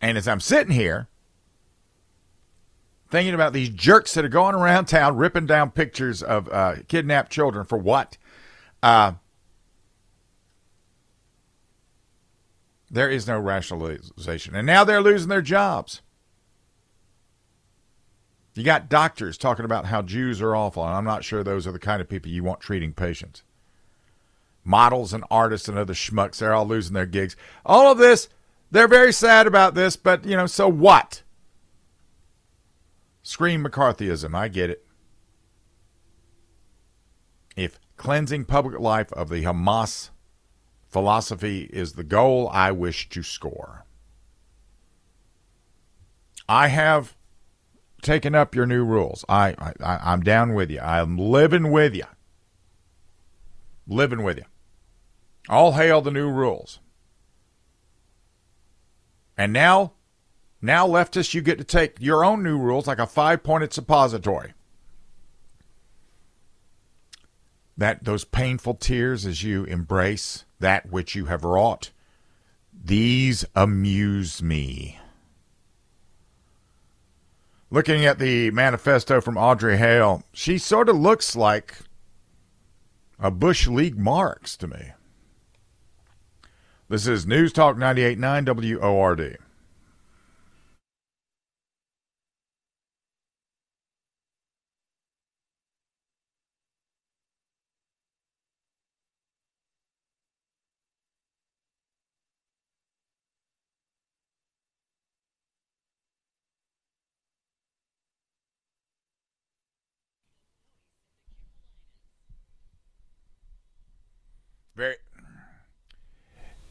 And 0.00 0.18
as 0.18 0.28
I'm 0.28 0.40
sitting 0.40 0.74
here 0.74 1.08
thinking 3.10 3.34
about 3.34 3.52
these 3.52 3.70
jerks 3.70 4.14
that 4.14 4.24
are 4.24 4.28
going 4.28 4.54
around 4.54 4.86
town 4.86 5.16
ripping 5.16 5.46
down 5.46 5.70
pictures 5.70 6.22
of 6.22 6.48
uh, 6.50 6.74
kidnapped 6.88 7.30
children 7.30 7.64
for 7.64 7.78
what? 7.78 8.18
Uh, 8.82 9.12
there 12.90 13.08
is 13.08 13.26
no 13.26 13.38
rationalization. 13.38 14.54
And 14.54 14.66
now 14.66 14.84
they're 14.84 15.00
losing 15.00 15.28
their 15.28 15.42
jobs. 15.42 16.02
You 18.54 18.62
got 18.62 18.88
doctors 18.88 19.36
talking 19.38 19.64
about 19.64 19.86
how 19.86 20.02
Jews 20.02 20.40
are 20.40 20.54
awful, 20.54 20.84
and 20.84 20.94
I'm 20.94 21.04
not 21.04 21.24
sure 21.24 21.42
those 21.42 21.66
are 21.66 21.72
the 21.72 21.78
kind 21.78 22.00
of 22.00 22.08
people 22.08 22.30
you 22.30 22.44
want 22.44 22.60
treating 22.60 22.92
patients 22.92 23.42
models 24.64 25.12
and 25.12 25.24
artists 25.30 25.68
and 25.68 25.78
other 25.78 25.94
schmucks. 25.94 26.38
They're 26.38 26.54
all 26.54 26.66
losing 26.66 26.94
their 26.94 27.06
gigs. 27.06 27.36
All 27.64 27.92
of 27.92 27.98
this, 27.98 28.28
they're 28.70 28.88
very 28.88 29.12
sad 29.12 29.46
about 29.46 29.74
this, 29.74 29.96
but, 29.96 30.24
you 30.24 30.36
know, 30.36 30.46
so 30.46 30.68
what? 30.68 31.22
Scream 33.22 33.64
McCarthyism. 33.64 34.34
I 34.34 34.48
get 34.48 34.70
it. 34.70 34.84
If 37.56 37.78
cleansing 37.96 38.46
public 38.46 38.80
life 38.80 39.12
of 39.12 39.28
the 39.28 39.42
Hamas 39.42 40.10
philosophy 40.88 41.70
is 41.72 41.92
the 41.92 42.04
goal 42.04 42.48
I 42.52 42.72
wish 42.72 43.08
to 43.10 43.22
score, 43.22 43.84
I 46.48 46.68
have 46.68 47.16
taken 48.02 48.34
up 48.34 48.54
your 48.54 48.66
new 48.66 48.84
rules. 48.84 49.24
I, 49.28 49.54
I 49.80 49.98
I'm 50.02 50.22
down 50.22 50.54
with 50.54 50.70
you. 50.70 50.80
I'm 50.80 51.16
living 51.16 51.70
with 51.70 51.94
you. 51.94 52.04
Living 53.86 54.22
with 54.22 54.38
you. 54.38 54.44
All 55.48 55.72
hail 55.72 56.00
the 56.00 56.10
new 56.10 56.30
rules. 56.30 56.80
And 59.36 59.52
now, 59.52 59.92
now 60.62 60.86
leftists, 60.86 61.34
you 61.34 61.42
get 61.42 61.58
to 61.58 61.64
take 61.64 61.96
your 62.00 62.24
own 62.24 62.42
new 62.42 62.58
rules 62.58 62.86
like 62.86 62.98
a 62.98 63.06
five-pointed 63.06 63.72
suppository. 63.72 64.54
That 67.76 68.04
those 68.04 68.24
painful 68.24 68.74
tears 68.74 69.26
as 69.26 69.42
you 69.42 69.64
embrace 69.64 70.44
that 70.60 70.90
which 70.90 71.14
you 71.14 71.26
have 71.26 71.44
wrought, 71.44 71.90
these 72.72 73.44
amuse 73.54 74.42
me. 74.42 74.98
Looking 77.70 78.06
at 78.06 78.20
the 78.20 78.52
manifesto 78.52 79.20
from 79.20 79.36
Audrey 79.36 79.76
Hale, 79.76 80.22
she 80.32 80.58
sort 80.58 80.88
of 80.88 80.96
looks 80.96 81.34
like 81.34 81.78
a 83.18 83.32
Bush 83.32 83.66
League 83.66 83.98
Marx 83.98 84.56
to 84.58 84.68
me. 84.68 84.92
This 86.86 87.06
is 87.06 87.26
News 87.26 87.50
Talk 87.50 87.76
98.9 87.76 88.78
WORD. 88.82 89.38
Very. 114.76 114.96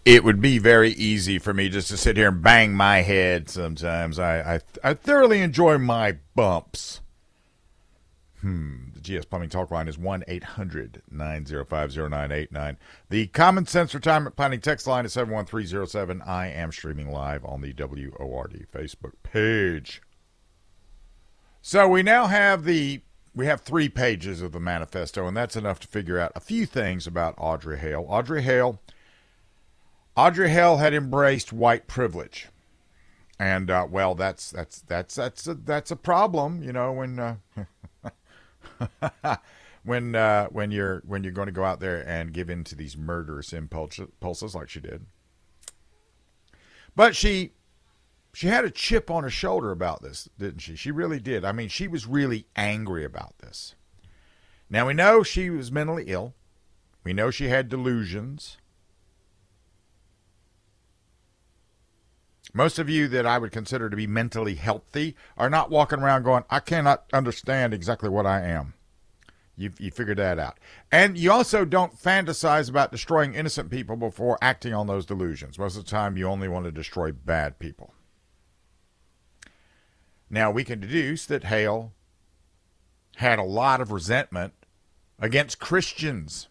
It 0.05 0.23
would 0.23 0.41
be 0.41 0.57
very 0.57 0.91
easy 0.91 1.39
for 1.39 1.53
me 1.53 1.69
just 1.69 1.87
to 1.89 1.97
sit 1.97 2.17
here 2.17 2.27
and 2.27 2.41
bang 2.41 2.73
my 2.73 3.01
head. 3.01 3.49
Sometimes 3.49 4.19
I 4.19 4.55
I, 4.55 4.59
I 4.83 4.93
thoroughly 4.93 5.41
enjoy 5.41 5.77
my 5.77 6.17
bumps. 6.35 6.99
Hmm. 8.41 8.89
The 8.93 8.99
GS 8.99 9.25
Plumbing 9.25 9.49
Talk 9.49 9.71
line 9.71 9.87
is 9.87 9.97
1 9.97 10.25
800 10.27 11.01
905 11.09 11.95
0989. 11.95 12.77
The 13.09 13.27
Common 13.27 13.65
Sense 13.65 13.95
Retirement 13.95 14.35
Planning 14.35 14.59
text 14.59 14.85
line 14.85 15.05
is 15.05 15.13
71307. 15.13 16.21
I 16.23 16.47
am 16.47 16.73
streaming 16.73 17.09
live 17.09 17.45
on 17.45 17.61
the 17.61 17.71
WORD 17.71 18.67
Facebook 18.73 19.13
page. 19.23 20.01
So 21.61 21.87
we 21.87 22.03
now 22.03 22.27
have 22.27 22.65
the 22.65 23.01
we 23.33 23.45
have 23.45 23.61
three 23.61 23.87
pages 23.87 24.41
of 24.41 24.51
the 24.51 24.59
manifesto, 24.59 25.25
and 25.25 25.35
that's 25.35 25.55
enough 25.55 25.79
to 25.79 25.87
figure 25.87 26.19
out 26.19 26.33
a 26.35 26.41
few 26.41 26.65
things 26.65 27.07
about 27.07 27.35
Audrey 27.37 27.79
Hale. 27.79 28.05
Audrey 28.09 28.41
Hale, 28.43 28.81
Audrey 30.15 30.49
Hale 30.49 30.77
had 30.77 30.93
embraced 30.93 31.51
white 31.51 31.87
privilege, 31.87 32.49
and 33.39 33.69
uh, 33.71 33.87
well, 33.89 34.13
that's 34.15 34.51
that's 34.51 34.81
that's 34.81 35.15
that's 35.15 35.47
a, 35.47 35.55
that's 35.55 35.91
a 35.91 35.95
problem, 35.95 36.61
you 36.61 36.71
know, 36.71 36.91
when 36.91 37.19
uh, 37.19 37.35
when 39.83 40.15
uh, 40.15 40.47
when 40.47 40.71
you're 40.71 41.01
when 41.05 41.23
you're 41.23 41.33
going 41.33 41.47
to 41.47 41.51
go 41.51 41.63
out 41.63 41.79
there 41.79 42.07
and 42.07 42.33
give 42.33 42.49
in 42.49 42.63
to 42.65 42.75
these 42.75 42.95
murderous 42.95 43.53
impulses 43.53 44.55
like 44.55 44.69
she 44.69 44.79
did. 44.79 45.05
But 46.95 47.15
she 47.15 47.53
she 48.33 48.47
had 48.47 48.65
a 48.65 48.71
chip 48.71 49.11
on 49.11 49.23
her 49.23 49.29
shoulder 49.29 49.71
about 49.71 50.01
this, 50.01 50.29
didn't 50.37 50.59
she? 50.59 50.75
She 50.75 50.91
really 50.91 51.19
did. 51.19 51.45
I 51.45 51.51
mean, 51.51 51.69
she 51.69 51.87
was 51.87 52.07
really 52.07 52.47
angry 52.55 53.05
about 53.05 53.37
this. 53.39 53.75
Now, 54.69 54.87
we 54.87 54.93
know 54.93 55.21
she 55.21 55.49
was 55.51 55.71
mentally 55.71 56.05
ill. 56.07 56.33
We 57.03 57.13
know 57.13 57.29
she 57.29 57.49
had 57.49 57.69
delusions. 57.69 58.57
Most 62.53 62.77
of 62.77 62.89
you 62.89 63.07
that 63.07 63.25
I 63.25 63.39
would 63.39 63.51
consider 63.51 63.89
to 63.89 63.95
be 63.95 64.05
mentally 64.05 64.55
healthy 64.55 65.15
are 65.37 65.49
not 65.49 65.71
walking 65.71 65.99
around 65.99 66.23
going, 66.23 66.43
I 66.49 66.59
cannot 66.59 67.05
understand 67.11 67.73
exactly 67.73 68.09
what 68.09 68.27
I 68.27 68.41
am. 68.41 68.75
You, 69.55 69.71
you 69.79 69.91
figured 69.91 70.17
that 70.17 70.39
out. 70.39 70.59
And 70.91 71.17
you 71.17 71.31
also 71.31 71.65
don't 71.65 71.95
fantasize 71.95 72.69
about 72.69 72.91
destroying 72.91 73.33
innocent 73.33 73.71
people 73.71 73.95
before 73.95 74.37
acting 74.41 74.73
on 74.73 74.87
those 74.87 75.05
delusions. 75.05 75.57
Most 75.57 75.77
of 75.77 75.85
the 75.85 75.91
time, 75.91 76.17
you 76.17 76.27
only 76.27 76.47
want 76.47 76.65
to 76.65 76.71
destroy 76.71 77.11
bad 77.11 77.59
people. 77.59 77.93
Now 80.29 80.49
we 80.49 80.63
can 80.63 80.79
deduce 80.79 81.25
that 81.27 81.45
Hale 81.45 81.91
had 83.17 83.37
a 83.37 83.43
lot 83.43 83.81
of 83.81 83.91
resentment 83.91 84.53
against 85.19 85.59
Christians. 85.59 86.47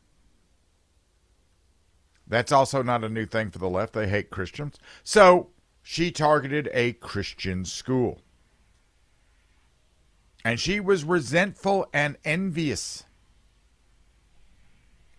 That's 2.27 2.53
also 2.53 2.83
not 2.83 3.05
a 3.05 3.09
new 3.09 3.27
thing 3.27 3.51
for 3.51 3.59
the 3.59 3.69
left. 3.69 3.93
They 3.93 4.09
hate 4.09 4.31
Christians. 4.31 4.79
So 5.03 5.51
she 5.83 6.11
targeted 6.11 6.71
a 6.73 6.92
Christian 6.95 7.64
school. 7.64 8.23
And 10.45 10.59
she 10.59 10.81
was 10.81 11.05
resentful 11.05 11.87
and 11.92 12.16
envious 12.25 13.05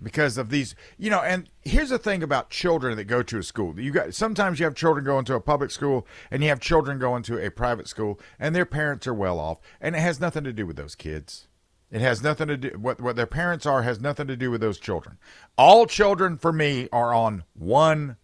because 0.02 0.38
of 0.38 0.50
these 0.50 0.76
you 0.98 1.10
know 1.10 1.22
and 1.22 1.50
here's 1.62 1.90
the 1.90 1.98
thing 1.98 2.22
about 2.22 2.50
children 2.50 2.98
that 2.98 3.06
go 3.06 3.24
to 3.24 3.38
a 3.38 3.44
school. 3.44 3.80
You 3.80 3.92
got 3.92 4.14
sometimes 4.14 4.60
you 4.60 4.66
have 4.66 4.76
children 4.76 5.06
going 5.06 5.24
to 5.26 5.36
a 5.36 5.40
public 5.40 5.72
school 5.72 6.06
and 6.30 6.44
you 6.44 6.50
have 6.50 6.60
children 6.60 7.00
going 7.00 7.24
to 7.24 7.44
a 7.44 7.50
private 7.50 7.88
school 7.88 8.20
and 8.38 8.54
their 8.54 8.66
parents 8.66 9.08
are 9.08 9.14
well 9.14 9.40
off. 9.40 9.60
And 9.80 9.96
it 9.96 10.00
has 10.00 10.20
nothing 10.20 10.44
to 10.44 10.52
do 10.52 10.66
with 10.66 10.76
those 10.76 10.96
kids. 10.96 11.48
It 11.90 12.02
has 12.02 12.22
nothing 12.22 12.50
to 12.50 12.58
do 12.58 12.70
what 12.78 13.00
what 13.00 13.16
their 13.16 13.26
parents 13.26 13.66
are 13.66 13.84
has 13.84 14.02
nothing 14.02 14.28
to 14.28 14.36
do 14.36 14.52
with 14.52 14.60
those 14.60 14.80
children. 14.80 15.20
All 15.58 15.86
children 15.86 16.38
for 16.38 16.52
me 16.52 16.90
are 16.92 17.14
on 17.14 17.46
one 17.54 18.18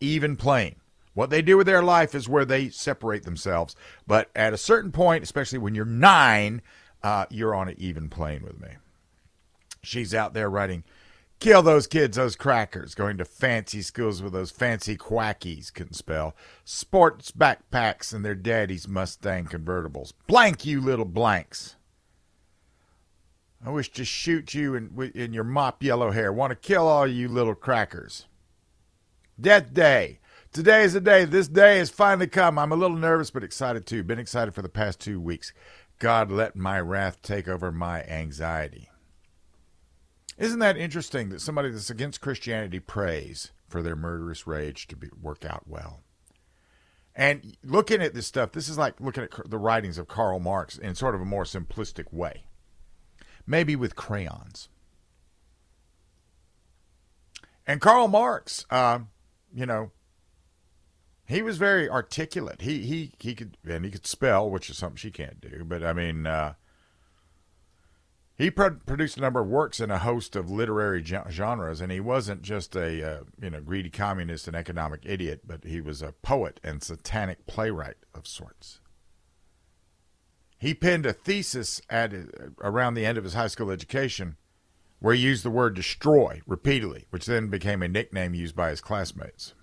even 0.00 0.36
plane 0.36 0.76
what 1.14 1.30
they 1.30 1.42
do 1.42 1.56
with 1.56 1.66
their 1.66 1.82
life 1.82 2.14
is 2.14 2.28
where 2.28 2.44
they 2.44 2.68
separate 2.68 3.24
themselves 3.24 3.76
but 4.06 4.30
at 4.34 4.52
a 4.52 4.58
certain 4.58 4.92
point 4.92 5.22
especially 5.22 5.58
when 5.58 5.74
you're 5.74 5.84
nine 5.84 6.62
uh, 7.02 7.26
you're 7.30 7.54
on 7.54 7.68
an 7.68 7.74
even 7.78 8.08
plane 8.08 8.42
with 8.42 8.60
me 8.60 8.70
she's 9.82 10.14
out 10.14 10.34
there 10.34 10.50
writing 10.50 10.84
Kill 11.42 11.62
those 11.62 11.88
kids, 11.88 12.16
those 12.16 12.36
crackers, 12.36 12.94
going 12.94 13.18
to 13.18 13.24
fancy 13.24 13.82
schools 13.82 14.22
with 14.22 14.32
those 14.32 14.52
fancy 14.52 14.96
quackies 14.96 15.74
couldn't 15.74 15.94
spell. 15.94 16.36
Sports 16.64 17.32
backpacks 17.32 18.14
and 18.14 18.24
their 18.24 18.36
daddy's 18.36 18.86
Mustang 18.86 19.46
convertibles. 19.46 20.12
Blank 20.28 20.64
you 20.64 20.80
little 20.80 21.04
blanks. 21.04 21.74
I 23.66 23.70
wish 23.70 23.90
to 23.94 24.04
shoot 24.04 24.54
you 24.54 24.76
in, 24.76 25.12
in 25.16 25.32
your 25.32 25.42
mop 25.42 25.82
yellow 25.82 26.12
hair. 26.12 26.32
Want 26.32 26.52
to 26.52 26.54
kill 26.54 26.86
all 26.86 27.08
you 27.08 27.26
little 27.26 27.56
crackers. 27.56 28.26
Death 29.40 29.74
Day. 29.74 30.20
Today 30.52 30.82
is 30.82 30.92
the 30.92 31.00
day. 31.00 31.24
This 31.24 31.48
day 31.48 31.78
has 31.78 31.88
finally 31.88 32.26
come. 32.26 32.58
I'm 32.58 32.72
a 32.72 32.76
little 32.76 32.98
nervous, 32.98 33.30
but 33.30 33.42
excited 33.42 33.86
too. 33.86 34.04
Been 34.04 34.18
excited 34.18 34.54
for 34.54 34.60
the 34.60 34.68
past 34.68 35.00
two 35.00 35.18
weeks. 35.18 35.54
God, 35.98 36.30
let 36.30 36.54
my 36.54 36.78
wrath 36.78 37.22
take 37.22 37.48
over 37.48 37.72
my 37.72 38.02
anxiety. 38.02 38.90
Isn't 40.36 40.58
that 40.58 40.76
interesting 40.76 41.30
that 41.30 41.40
somebody 41.40 41.70
that's 41.70 41.88
against 41.88 42.20
Christianity 42.20 42.80
prays 42.80 43.52
for 43.66 43.80
their 43.80 43.96
murderous 43.96 44.46
rage 44.46 44.86
to 44.88 44.96
be, 44.96 45.08
work 45.18 45.46
out 45.46 45.62
well? 45.66 46.00
And 47.16 47.56
looking 47.64 48.02
at 48.02 48.12
this 48.12 48.26
stuff, 48.26 48.52
this 48.52 48.68
is 48.68 48.76
like 48.76 49.00
looking 49.00 49.24
at 49.24 49.30
the 49.48 49.58
writings 49.58 49.96
of 49.96 50.06
Karl 50.06 50.38
Marx 50.38 50.76
in 50.76 50.94
sort 50.94 51.14
of 51.14 51.22
a 51.22 51.26
more 51.26 51.44
simplistic 51.44 52.12
way, 52.12 52.44
maybe 53.46 53.74
with 53.74 53.96
crayons. 53.96 54.68
And 57.66 57.80
Karl 57.80 58.08
Marx, 58.08 58.66
uh, 58.68 58.98
you 59.54 59.64
know, 59.64 59.92
he 61.32 61.42
was 61.42 61.56
very 61.56 61.88
articulate. 61.88 62.60
He 62.60 62.82
he 62.82 63.12
he 63.18 63.34
could 63.34 63.56
and 63.66 63.84
he 63.84 63.90
could 63.90 64.06
spell, 64.06 64.50
which 64.50 64.68
is 64.68 64.76
something 64.76 64.96
she 64.96 65.10
can't 65.10 65.40
do. 65.40 65.64
But 65.64 65.82
I 65.82 65.92
mean, 65.92 66.26
uh, 66.26 66.54
he 68.36 68.50
pro- 68.50 68.76
produced 68.86 69.16
a 69.16 69.20
number 69.20 69.40
of 69.40 69.48
works 69.48 69.80
in 69.80 69.90
a 69.90 69.98
host 69.98 70.36
of 70.36 70.50
literary 70.50 71.02
genres, 71.02 71.80
and 71.80 71.90
he 71.90 72.00
wasn't 72.00 72.42
just 72.42 72.76
a 72.76 73.10
uh, 73.10 73.20
you 73.40 73.50
know 73.50 73.60
greedy 73.60 73.90
communist 73.90 74.46
and 74.46 74.54
economic 74.54 75.00
idiot, 75.04 75.40
but 75.46 75.64
he 75.64 75.80
was 75.80 76.02
a 76.02 76.12
poet 76.12 76.60
and 76.62 76.82
satanic 76.82 77.46
playwright 77.46 77.96
of 78.14 78.26
sorts. 78.26 78.80
He 80.58 80.74
penned 80.74 81.06
a 81.06 81.12
thesis 81.12 81.80
at 81.88 82.12
uh, 82.12 82.18
around 82.60 82.94
the 82.94 83.06
end 83.06 83.16
of 83.16 83.24
his 83.24 83.34
high 83.34 83.48
school 83.48 83.70
education, 83.70 84.36
where 85.00 85.14
he 85.14 85.22
used 85.22 85.44
the 85.44 85.50
word 85.50 85.74
"destroy" 85.74 86.42
repeatedly, 86.46 87.06
which 87.08 87.24
then 87.24 87.48
became 87.48 87.82
a 87.82 87.88
nickname 87.88 88.34
used 88.34 88.54
by 88.54 88.68
his 88.68 88.82
classmates. 88.82 89.54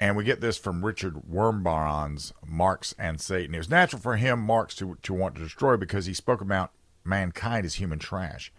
And 0.00 0.16
we 0.16 0.24
get 0.24 0.40
this 0.40 0.56
from 0.56 0.82
Richard 0.82 1.28
Wurmbrand's 1.30 2.32
Marx 2.44 2.94
and 2.98 3.20
Satan. 3.20 3.54
It 3.54 3.58
was 3.58 3.68
natural 3.68 4.00
for 4.00 4.16
him, 4.16 4.40
Marx, 4.40 4.74
to, 4.76 4.96
to 5.02 5.12
want 5.12 5.34
to 5.34 5.42
destroy 5.42 5.76
because 5.76 6.06
he 6.06 6.14
spoke 6.14 6.40
about 6.40 6.72
mankind 7.04 7.66
as 7.66 7.74
human 7.74 7.98
trash 7.98 8.50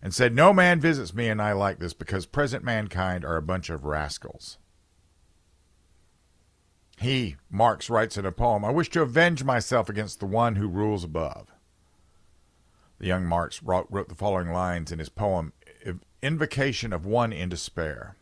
and 0.00 0.14
said, 0.14 0.32
No 0.32 0.52
man 0.52 0.80
visits 0.80 1.12
me 1.12 1.28
and 1.28 1.42
I 1.42 1.52
like 1.52 1.80
this 1.80 1.94
because 1.94 2.26
present 2.26 2.62
mankind 2.62 3.24
are 3.24 3.36
a 3.36 3.42
bunch 3.42 3.70
of 3.70 3.84
rascals. 3.84 4.58
He, 7.00 7.36
Marx, 7.50 7.90
writes 7.90 8.16
in 8.16 8.24
a 8.24 8.30
poem, 8.30 8.64
I 8.64 8.70
wish 8.70 8.88
to 8.90 9.02
avenge 9.02 9.42
myself 9.42 9.88
against 9.88 10.20
the 10.20 10.26
one 10.26 10.54
who 10.54 10.68
rules 10.68 11.02
above. 11.02 11.48
The 13.00 13.08
young 13.08 13.26
Marx 13.26 13.60
wrote, 13.64 13.88
wrote 13.90 14.08
the 14.08 14.14
following 14.14 14.52
lines 14.52 14.92
in 14.92 15.00
his 15.00 15.08
poem, 15.08 15.52
Invocation 16.22 16.92
of 16.92 17.04
One 17.04 17.32
in 17.32 17.48
Despair. 17.48 18.16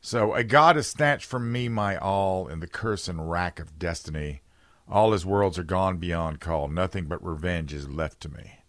So 0.00 0.34
a 0.34 0.42
god 0.42 0.76
has 0.76 0.86
snatched 0.86 1.26
from 1.26 1.52
me 1.52 1.68
my 1.68 1.96
all 1.96 2.48
in 2.48 2.60
the 2.60 2.66
curse 2.66 3.06
and 3.06 3.30
rack 3.30 3.60
of 3.60 3.78
destiny. 3.78 4.40
All 4.88 5.12
his 5.12 5.26
worlds 5.26 5.58
are 5.58 5.62
gone 5.64 5.98
beyond 5.98 6.40
call. 6.40 6.68
Nothing 6.68 7.04
but 7.06 7.24
revenge 7.24 7.72
is 7.74 7.88
left 7.88 8.20
to 8.20 8.28
me. 8.30 8.60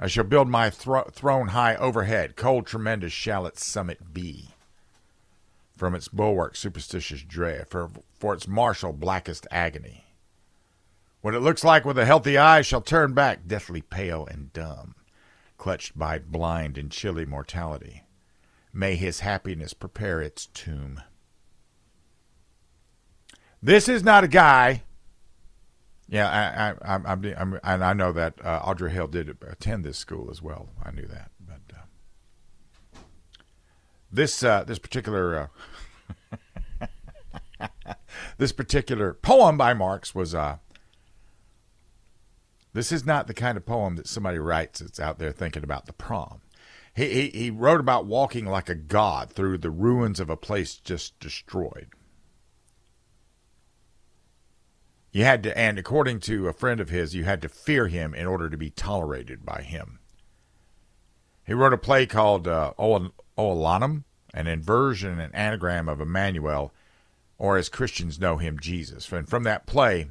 I 0.00 0.08
shall 0.08 0.24
build 0.24 0.48
my 0.48 0.70
thro- 0.70 1.08
throne 1.12 1.48
high 1.48 1.76
overhead. 1.76 2.34
Cold, 2.36 2.66
tremendous 2.66 3.12
shall 3.12 3.46
its 3.46 3.64
summit 3.64 4.12
be. 4.12 4.48
From 5.76 5.94
its 5.94 6.08
bulwark, 6.08 6.56
superstitious 6.56 7.22
dread, 7.22 7.68
for, 7.68 7.90
for 8.18 8.34
its 8.34 8.48
martial, 8.48 8.92
blackest 8.92 9.46
agony. 9.50 10.06
What 11.20 11.34
it 11.34 11.40
looks 11.40 11.62
like 11.62 11.84
with 11.84 11.98
a 11.98 12.06
healthy 12.06 12.36
eye 12.36 12.62
shall 12.62 12.80
turn 12.80 13.12
back, 13.12 13.46
deathly 13.46 13.82
pale 13.82 14.26
and 14.26 14.52
dumb, 14.52 14.96
clutched 15.58 15.96
by 15.96 16.18
blind 16.18 16.76
and 16.78 16.90
chilly 16.90 17.26
mortality. 17.26 18.02
May 18.72 18.96
his 18.96 19.20
happiness 19.20 19.74
prepare 19.74 20.20
its 20.20 20.46
tomb. 20.46 21.02
This 23.62 23.88
is 23.88 24.02
not 24.02 24.24
a 24.24 24.28
guy. 24.28 24.82
Yeah, 26.08 26.28
I, 26.28 26.70
I, 26.70 26.94
I'm, 26.94 27.06
I'm, 27.06 27.34
I'm 27.38 27.60
and 27.62 27.84
I 27.84 27.92
know 27.92 28.12
that 28.12 28.34
uh, 28.44 28.60
Audrey 28.64 28.90
Hale 28.92 29.06
did 29.06 29.36
attend 29.46 29.84
this 29.84 29.98
school 29.98 30.28
as 30.30 30.42
well. 30.42 30.68
I 30.82 30.90
knew 30.90 31.06
that, 31.06 31.30
but 31.40 31.60
uh, 31.74 32.98
this 34.10 34.42
uh, 34.42 34.64
this 34.64 34.78
particular 34.78 35.50
uh, 37.60 37.66
this 38.38 38.52
particular 38.52 39.14
poem 39.14 39.56
by 39.56 39.74
Marx 39.74 40.14
was 40.14 40.34
uh, 40.34 40.58
this 42.72 42.90
is 42.92 43.06
not 43.06 43.26
the 43.26 43.34
kind 43.34 43.56
of 43.56 43.64
poem 43.64 43.96
that 43.96 44.06
somebody 44.06 44.38
writes 44.38 44.80
that's 44.80 45.00
out 45.00 45.18
there 45.18 45.32
thinking 45.32 45.64
about 45.64 45.86
the 45.86 45.92
prom. 45.92 46.40
He, 46.94 47.08
he, 47.08 47.28
he 47.30 47.50
wrote 47.50 47.80
about 47.80 48.06
walking 48.06 48.46
like 48.46 48.68
a 48.68 48.74
god 48.74 49.30
through 49.30 49.58
the 49.58 49.70
ruins 49.70 50.20
of 50.20 50.28
a 50.28 50.36
place 50.36 50.76
just 50.76 51.18
destroyed. 51.18 51.88
You 55.10 55.24
had 55.24 55.42
to, 55.42 55.56
and 55.56 55.78
according 55.78 56.20
to 56.20 56.48
a 56.48 56.54
friend 56.54 56.80
of 56.80 56.88
his, 56.88 57.14
you 57.14 57.24
had 57.24 57.42
to 57.42 57.48
fear 57.48 57.88
him 57.88 58.14
in 58.14 58.26
order 58.26 58.48
to 58.48 58.56
be 58.56 58.70
tolerated 58.70 59.44
by 59.44 59.62
him. 59.62 59.98
He 61.46 61.52
wrote 61.52 61.74
a 61.74 61.78
play 61.78 62.06
called 62.06 62.48
uh, 62.48 62.72
Oulanem, 62.78 64.04
an 64.32 64.46
inversion 64.46 65.20
and 65.20 65.34
anagram 65.34 65.88
of 65.88 66.00
Emmanuel, 66.00 66.72
or 67.36 67.58
as 67.58 67.68
Christians 67.68 68.20
know 68.20 68.38
him, 68.38 68.58
Jesus. 68.58 69.10
And 69.12 69.28
from 69.28 69.42
that 69.42 69.66
play, 69.66 70.08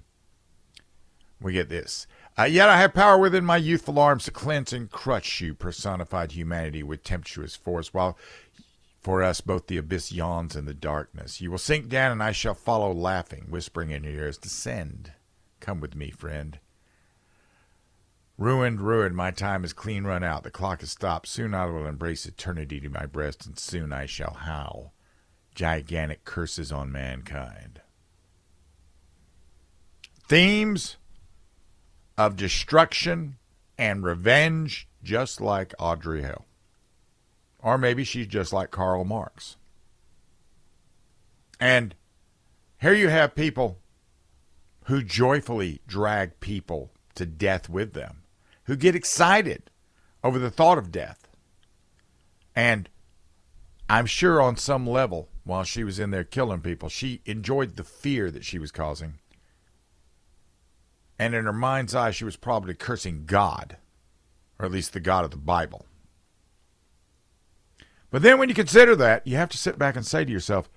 we 1.39 1.53
get 1.53 1.69
this. 1.69 2.05
Uh, 2.41 2.45
yet 2.45 2.69
I 2.69 2.77
have 2.77 2.95
power 2.95 3.19
within 3.19 3.45
my 3.45 3.57
youthful 3.57 3.99
arms 3.99 4.23
to 4.23 4.31
cleanse 4.31 4.73
and 4.73 4.89
crush 4.89 5.41
you, 5.41 5.53
personified 5.53 6.31
humanity 6.31 6.81
with 6.81 7.03
tempestuous 7.03 7.55
force, 7.55 7.93
while 7.93 8.17
for 8.99 9.21
us 9.21 9.41
both 9.41 9.67
the 9.67 9.77
abyss 9.77 10.11
yawns 10.11 10.55
in 10.55 10.65
the 10.65 10.73
darkness. 10.73 11.39
You 11.39 11.51
will 11.51 11.59
sink 11.59 11.87
down, 11.87 12.11
and 12.11 12.23
I 12.23 12.31
shall 12.31 12.55
follow, 12.55 12.91
laughing, 12.93 13.45
whispering 13.49 13.91
in 13.91 14.03
your 14.03 14.13
ears, 14.13 14.39
Descend. 14.39 15.11
Come 15.59 15.81
with 15.81 15.93
me, 15.93 16.09
friend. 16.09 16.57
Ruined, 18.39 18.81
ruined, 18.81 19.15
my 19.15 19.29
time 19.29 19.63
is 19.63 19.71
clean 19.71 20.05
run 20.05 20.23
out. 20.23 20.41
The 20.41 20.49
clock 20.49 20.79
has 20.79 20.89
stopped. 20.89 21.27
Soon 21.27 21.53
I 21.53 21.67
will 21.67 21.85
embrace 21.85 22.25
eternity 22.25 22.79
to 22.79 22.89
my 22.89 23.05
breast, 23.05 23.45
and 23.45 23.59
soon 23.59 23.93
I 23.93 24.07
shall 24.07 24.33
howl 24.33 24.93
gigantic 25.53 26.25
curses 26.25 26.71
on 26.71 26.91
mankind. 26.91 27.81
Themes 30.27 30.97
of 32.17 32.35
destruction 32.35 33.37
and 33.77 34.03
revenge, 34.03 34.87
just 35.03 35.41
like 35.41 35.73
Audrey 35.79 36.21
Hale. 36.21 36.45
Or 37.59 37.77
maybe 37.77 38.03
she's 38.03 38.27
just 38.27 38.53
like 38.53 38.71
Karl 38.71 39.03
Marx. 39.03 39.57
And 41.59 41.95
here 42.79 42.93
you 42.93 43.09
have 43.09 43.35
people 43.35 43.77
who 44.85 45.03
joyfully 45.03 45.81
drag 45.87 46.39
people 46.39 46.91
to 47.15 47.25
death 47.25 47.69
with 47.69 47.93
them, 47.93 48.23
who 48.63 48.75
get 48.75 48.95
excited 48.95 49.69
over 50.23 50.39
the 50.39 50.49
thought 50.49 50.77
of 50.77 50.91
death. 50.91 51.27
And 52.55 52.89
I'm 53.89 54.05
sure 54.05 54.41
on 54.41 54.57
some 54.57 54.87
level, 54.87 55.29
while 55.43 55.63
she 55.63 55.83
was 55.83 55.99
in 55.99 56.11
there 56.11 56.23
killing 56.23 56.61
people, 56.61 56.89
she 56.89 57.21
enjoyed 57.25 57.75
the 57.75 57.83
fear 57.83 58.31
that 58.31 58.45
she 58.45 58.57
was 58.57 58.71
causing 58.71 59.19
and 61.21 61.35
in 61.35 61.45
her 61.45 61.53
mind's 61.53 61.93
eye, 61.93 62.09
she 62.09 62.25
was 62.25 62.35
probably 62.35 62.73
cursing 62.73 63.25
God, 63.27 63.77
or 64.57 64.65
at 64.65 64.71
least 64.71 64.91
the 64.91 64.99
God 64.99 65.23
of 65.23 65.29
the 65.29 65.37
Bible. 65.37 65.85
But 68.09 68.23
then 68.23 68.39
when 68.39 68.49
you 68.49 68.55
consider 68.55 68.95
that, 68.95 69.27
you 69.27 69.37
have 69.37 69.49
to 69.49 69.57
sit 69.57 69.77
back 69.77 69.95
and 69.95 70.03
say 70.03 70.25
to 70.25 70.31
yourself, 70.31 70.67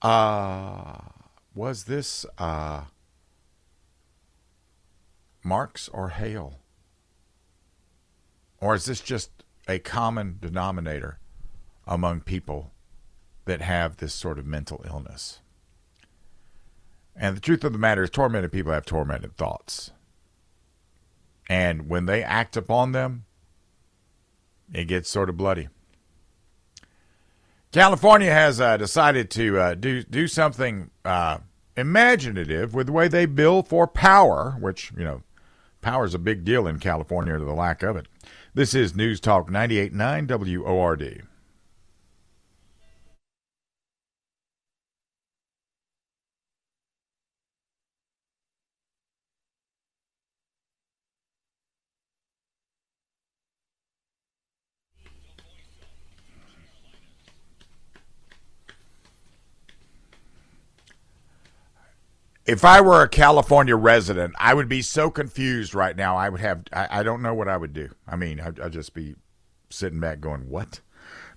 uh, 0.00 1.00
was 1.52 1.84
this 1.84 2.24
uh, 2.38 2.84
Marx 5.42 5.88
or 5.88 6.10
Hale? 6.10 6.60
Or 8.60 8.76
is 8.76 8.84
this 8.84 9.00
just 9.00 9.30
a 9.66 9.80
common 9.80 10.38
denominator 10.40 11.18
among 11.88 12.20
people 12.20 12.70
that 13.46 13.62
have 13.62 13.96
this 13.96 14.14
sort 14.14 14.38
of 14.38 14.46
mental 14.46 14.84
illness? 14.86 15.40
And 17.20 17.36
the 17.36 17.40
truth 17.40 17.64
of 17.64 17.72
the 17.72 17.78
matter 17.78 18.04
is, 18.04 18.10
tormented 18.10 18.52
people 18.52 18.72
have 18.72 18.86
tormented 18.86 19.36
thoughts. 19.36 19.90
And 21.48 21.88
when 21.88 22.06
they 22.06 22.22
act 22.22 22.56
upon 22.56 22.92
them, 22.92 23.24
it 24.72 24.84
gets 24.84 25.10
sort 25.10 25.28
of 25.28 25.36
bloody. 25.36 25.68
California 27.72 28.30
has 28.30 28.60
uh, 28.60 28.76
decided 28.76 29.30
to 29.32 29.58
uh, 29.58 29.74
do 29.74 30.02
do 30.02 30.28
something 30.28 30.90
uh, 31.04 31.38
imaginative 31.76 32.72
with 32.72 32.86
the 32.86 32.92
way 32.92 33.08
they 33.08 33.26
bill 33.26 33.62
for 33.62 33.86
power, 33.86 34.56
which 34.60 34.92
you 34.96 35.04
know, 35.04 35.22
power 35.80 36.04
is 36.04 36.14
a 36.14 36.18
big 36.18 36.44
deal 36.44 36.66
in 36.66 36.78
California, 36.78 37.36
to 37.36 37.44
the 37.44 37.52
lack 37.52 37.82
of 37.82 37.96
it. 37.96 38.06
This 38.54 38.74
is 38.74 38.94
News 38.94 39.20
Talk 39.20 39.50
98.9 39.50 40.60
WORD. 40.60 41.26
If 62.48 62.64
I 62.64 62.80
were 62.80 63.02
a 63.02 63.08
California 63.08 63.76
resident, 63.76 64.34
I 64.38 64.54
would 64.54 64.70
be 64.70 64.80
so 64.80 65.10
confused 65.10 65.74
right 65.74 65.94
now. 65.94 66.16
I 66.16 66.30
would 66.30 66.40
have, 66.40 66.62
I, 66.72 67.00
I 67.00 67.02
don't 67.02 67.20
know 67.20 67.34
what 67.34 67.46
I 67.46 67.58
would 67.58 67.74
do. 67.74 67.90
I 68.06 68.16
mean, 68.16 68.40
I'd, 68.40 68.58
I'd, 68.58 68.72
just 68.72 68.94
be 68.94 69.16
sitting 69.68 70.00
back 70.00 70.20
going, 70.20 70.48
what? 70.48 70.80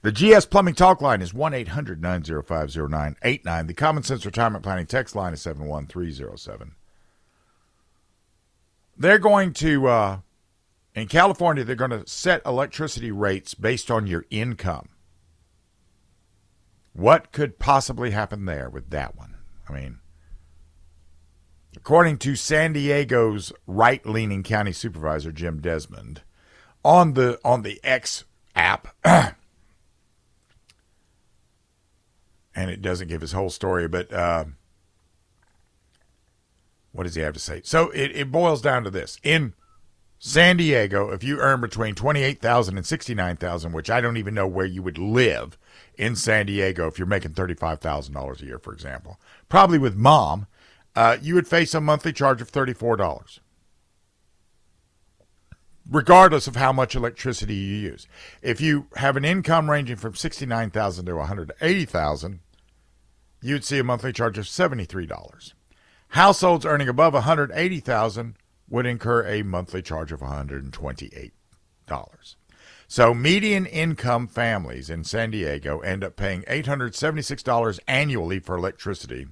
The 0.04 0.13
GS 0.13 0.45
Plumbing 0.45 0.74
Talk 0.74 1.02
line 1.02 1.21
is 1.21 1.34
1 1.34 1.54
800 1.54 2.02
905 2.02 2.89
0989. 2.89 3.67
The 3.67 3.74
Common 3.74 4.04
Sense 4.04 4.26
Retirement 4.26 4.63
Planning 4.63 4.86
text 4.86 5.13
line 5.13 5.34
is 5.34 5.41
71307. 5.41 6.76
They're 8.97 9.19
going 9.19 9.52
to, 9.56 9.88
uh, 9.88 10.19
in 10.95 11.10
California, 11.10 11.65
they're 11.65 11.76
going 11.76 11.91
to 11.91 12.08
set 12.08 12.41
electricity 12.45 13.12
rates 13.12 13.54
based 13.54 13.91
on 13.91 14.08
your 14.08 14.26
income. 14.30 14.88
What 16.93 17.34
could 17.34 17.60
possibly 17.60 18.12
happen 18.12 18.45
there 18.45 18.69
with 18.69 18.91
that 18.91 19.17
one? 19.17 19.36
I 19.67 19.74
mean, 19.74 20.01
According 21.75 22.17
to 22.19 22.36
San 22.36 22.73
Diego's 22.73 23.53
right-leaning 23.65 24.43
county 24.43 24.73
supervisor 24.73 25.31
Jim 25.31 25.62
Desmond, 25.62 26.21
on 26.84 27.13
the 27.13 27.39
on 27.45 27.62
the 27.62 27.79
X 27.84 28.25
app, 28.55 28.95
and 29.03 29.36
it 32.55 32.81
doesn't 32.81 33.07
give 33.07 33.21
his 33.21 33.31
whole 33.31 33.49
story, 33.49 33.88
but 33.88 34.12
uh, 34.12 34.45
what 36.91 37.03
does 37.03 37.15
he 37.15 37.21
have 37.21 37.34
to 37.34 37.39
say? 37.39 37.62
So 37.63 37.89
it, 37.91 38.12
it 38.15 38.31
boils 38.31 38.62
down 38.62 38.84
to 38.84 38.89
this: 38.89 39.17
in 39.23 39.53
San 40.19 40.57
Diego, 40.57 41.10
if 41.12 41.23
you 41.23 41.39
earn 41.39 41.62
between 41.62 41.95
twenty-eight 41.95 42.41
thousand 42.41 42.77
and 42.77 42.86
sixty-nine 42.86 43.38
thousand, 43.38 43.71
which 43.71 43.89
I 43.89 44.01
don't 44.01 44.17
even 44.17 44.34
know 44.34 44.47
where 44.47 44.65
you 44.65 44.84
would 44.84 44.97
live 44.97 45.57
in 45.97 46.15
San 46.15 46.47
Diego 46.47 46.88
if 46.88 46.99
you're 46.99 47.07
making 47.07 47.34
thirty-five 47.34 47.79
thousand 47.79 48.13
dollars 48.13 48.41
a 48.41 48.45
year, 48.45 48.60
for 48.60 48.73
example, 48.73 49.19
probably 49.47 49.77
with 49.77 49.95
mom 49.95 50.47
uh, 50.95 51.17
you 51.21 51.36
would 51.36 51.47
face 51.47 51.73
a 51.73 51.82
monthly 51.82 52.13
charge 52.13 52.41
of 52.41 52.51
$34, 52.51 53.39
regardless 55.89 56.47
of 56.47 56.56
how 56.56 56.71
much 56.73 56.95
electricity 56.95 57.56
you 57.56 57.77
use. 57.77 58.08
If 58.41 58.60
you 58.62 58.88
have 58.95 59.17
an 59.17 59.25
income 59.25 59.69
ranging 59.69 59.97
from 59.97 60.13
$69,000 60.13 61.06
to 61.06 61.12
$180,000, 61.12 62.39
you'd 63.41 63.63
see 63.63 63.80
a 63.80 63.84
monthly 63.84 64.13
charge 64.13 64.38
of 64.38 64.45
$73. 64.45 65.54
Households 66.10 66.65
earning 66.65 66.89
above 66.89 67.13
$180,000 67.13 68.36
would 68.69 68.86
incur 68.86 69.25
a 69.25 69.43
monthly 69.43 69.82
charge 69.82 70.12
of 70.12 70.19
$128. 70.21 71.32
So, 72.88 73.13
median 73.13 73.65
income 73.65 74.27
families 74.27 74.89
in 74.89 75.06
San 75.06 75.32
Diego 75.32 75.80
end 75.80 76.04
up 76.04 76.17
paying 76.17 76.41
$876 76.43 77.80
annually 77.88 78.39
for 78.39 78.58
electricity 78.58 79.27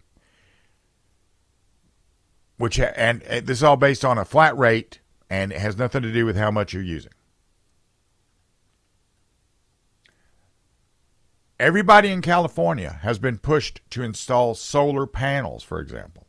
which 2.59 2.77
and 2.77 3.23
uh, 3.23 3.39
this 3.39 3.59
is 3.59 3.63
all 3.63 3.77
based 3.77 4.03
on 4.03 4.17
a 4.17 4.25
flat 4.25 4.55
rate 4.57 4.99
and 5.29 5.53
it 5.53 5.59
has 5.59 5.77
nothing 5.77 6.01
to 6.01 6.11
do 6.11 6.25
with 6.25 6.35
how 6.35 6.51
much 6.51 6.73
you're 6.73 6.83
using. 6.83 7.13
Everybody 11.57 12.09
in 12.09 12.21
California 12.21 12.99
has 13.01 13.17
been 13.17 13.37
pushed 13.37 13.81
to 13.91 14.03
install 14.03 14.55
solar 14.55 15.07
panels, 15.07 15.63
for 15.63 15.79
example, 15.79 16.27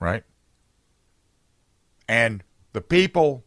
right? 0.00 0.24
And 2.08 2.42
the 2.72 2.80
people 2.80 3.44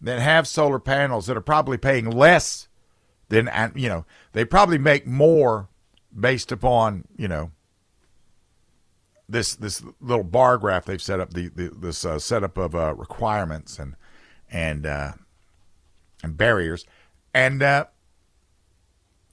that 0.00 0.20
have 0.20 0.46
solar 0.46 0.78
panels 0.78 1.26
that 1.26 1.36
are 1.36 1.40
probably 1.40 1.78
paying 1.78 2.08
less 2.08 2.68
than, 3.28 3.50
you 3.74 3.88
know, 3.88 4.04
they 4.32 4.44
probably 4.44 4.78
make 4.78 5.04
more 5.04 5.68
based 6.18 6.52
upon, 6.52 7.06
you 7.16 7.26
know, 7.26 7.50
this 9.28 9.54
this 9.54 9.82
little 10.00 10.24
bar 10.24 10.58
graph 10.58 10.84
they've 10.84 11.02
set 11.02 11.20
up 11.20 11.32
the, 11.32 11.48
the 11.48 11.68
this 11.68 12.04
uh, 12.04 12.18
setup 12.18 12.56
of 12.56 12.74
uh, 12.74 12.94
requirements 12.94 13.78
and 13.78 13.96
and 14.50 14.86
uh, 14.86 15.12
and 16.22 16.36
barriers, 16.36 16.84
and 17.34 17.62
uh, 17.62 17.86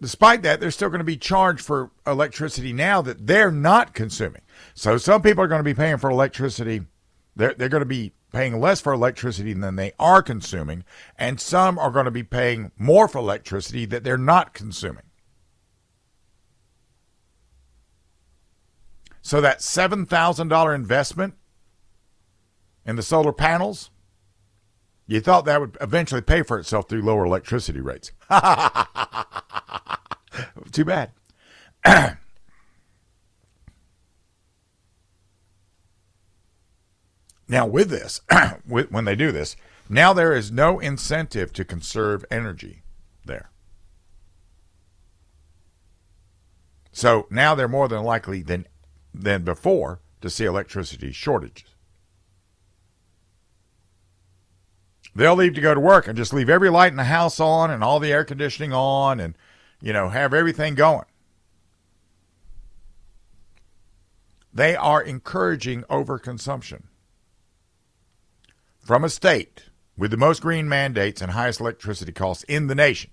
despite 0.01 0.41
that, 0.43 0.59
they're 0.59 0.71
still 0.71 0.89
going 0.89 0.99
to 0.99 1.05
be 1.05 1.17
charged 1.17 1.61
for 1.61 1.91
electricity 2.07 2.73
now 2.73 3.01
that 3.01 3.27
they're 3.27 3.51
not 3.51 3.93
consuming. 3.93 4.41
So 4.73 4.97
some 4.97 5.21
people 5.21 5.43
are 5.43 5.47
going 5.47 5.59
to 5.59 5.63
be 5.63 5.73
paying 5.73 5.97
for 5.97 6.09
electricity. 6.09 6.81
They're 7.35 7.53
they're 7.53 7.69
going 7.69 7.81
to 7.81 7.85
be 7.85 8.13
paying 8.31 8.59
less 8.59 8.79
for 8.79 8.93
electricity 8.93 9.53
than 9.53 9.75
they 9.75 9.91
are 9.99 10.21
consuming, 10.21 10.83
and 11.17 11.39
some 11.39 11.79
are 11.79 11.91
going 11.91 12.05
to 12.05 12.11
be 12.11 12.23
paying 12.23 12.71
more 12.77 13.07
for 13.07 13.17
electricity 13.17 13.85
that 13.85 14.03
they're 14.03 14.17
not 14.17 14.53
consuming. 14.53 15.03
So 19.29 19.41
that 19.41 19.59
$7,000 19.59 20.73
investment 20.73 21.35
in 22.83 22.95
the 22.95 23.03
solar 23.03 23.31
panels, 23.31 23.91
you 25.05 25.21
thought 25.21 25.45
that 25.45 25.61
would 25.61 25.77
eventually 25.79 26.21
pay 26.21 26.41
for 26.41 26.57
itself 26.57 26.89
through 26.89 27.03
lower 27.03 27.25
electricity 27.25 27.79
rates. 27.79 28.11
Too 30.71 30.83
bad. 30.83 31.11
now, 37.47 37.67
with 37.67 37.91
this, 37.91 38.21
when 38.65 39.05
they 39.05 39.15
do 39.15 39.31
this, 39.31 39.55
now 39.87 40.11
there 40.11 40.35
is 40.35 40.51
no 40.51 40.79
incentive 40.79 41.53
to 41.53 41.63
conserve 41.63 42.25
energy 42.31 42.81
there. 43.23 43.51
So 46.91 47.27
now 47.29 47.53
they're 47.53 47.67
more 47.67 47.87
than 47.87 48.01
likely 48.01 48.41
than 48.41 48.65
than 49.23 49.43
before 49.43 49.99
to 50.21 50.29
see 50.29 50.45
electricity 50.45 51.11
shortages. 51.11 51.69
They'll 55.15 55.35
leave 55.35 55.55
to 55.55 55.61
go 55.61 55.73
to 55.73 55.79
work 55.79 56.07
and 56.07 56.17
just 56.17 56.33
leave 56.33 56.49
every 56.49 56.69
light 56.69 56.91
in 56.91 56.97
the 56.97 57.03
house 57.05 57.39
on 57.39 57.71
and 57.71 57.83
all 57.83 57.99
the 57.99 58.11
air 58.11 58.23
conditioning 58.23 58.73
on 58.73 59.19
and, 59.19 59.37
you 59.81 59.91
know, 59.91 60.09
have 60.09 60.33
everything 60.33 60.75
going. 60.75 61.05
They 64.53 64.75
are 64.75 65.01
encouraging 65.01 65.83
overconsumption. 65.83 66.83
From 68.79 69.03
a 69.03 69.09
state 69.09 69.65
with 69.97 70.11
the 70.11 70.17
most 70.17 70.41
green 70.41 70.69
mandates 70.69 71.21
and 71.21 71.31
highest 71.31 71.59
electricity 71.59 72.11
costs 72.11 72.43
in 72.45 72.67
the 72.67 72.75
nation, 72.75 73.11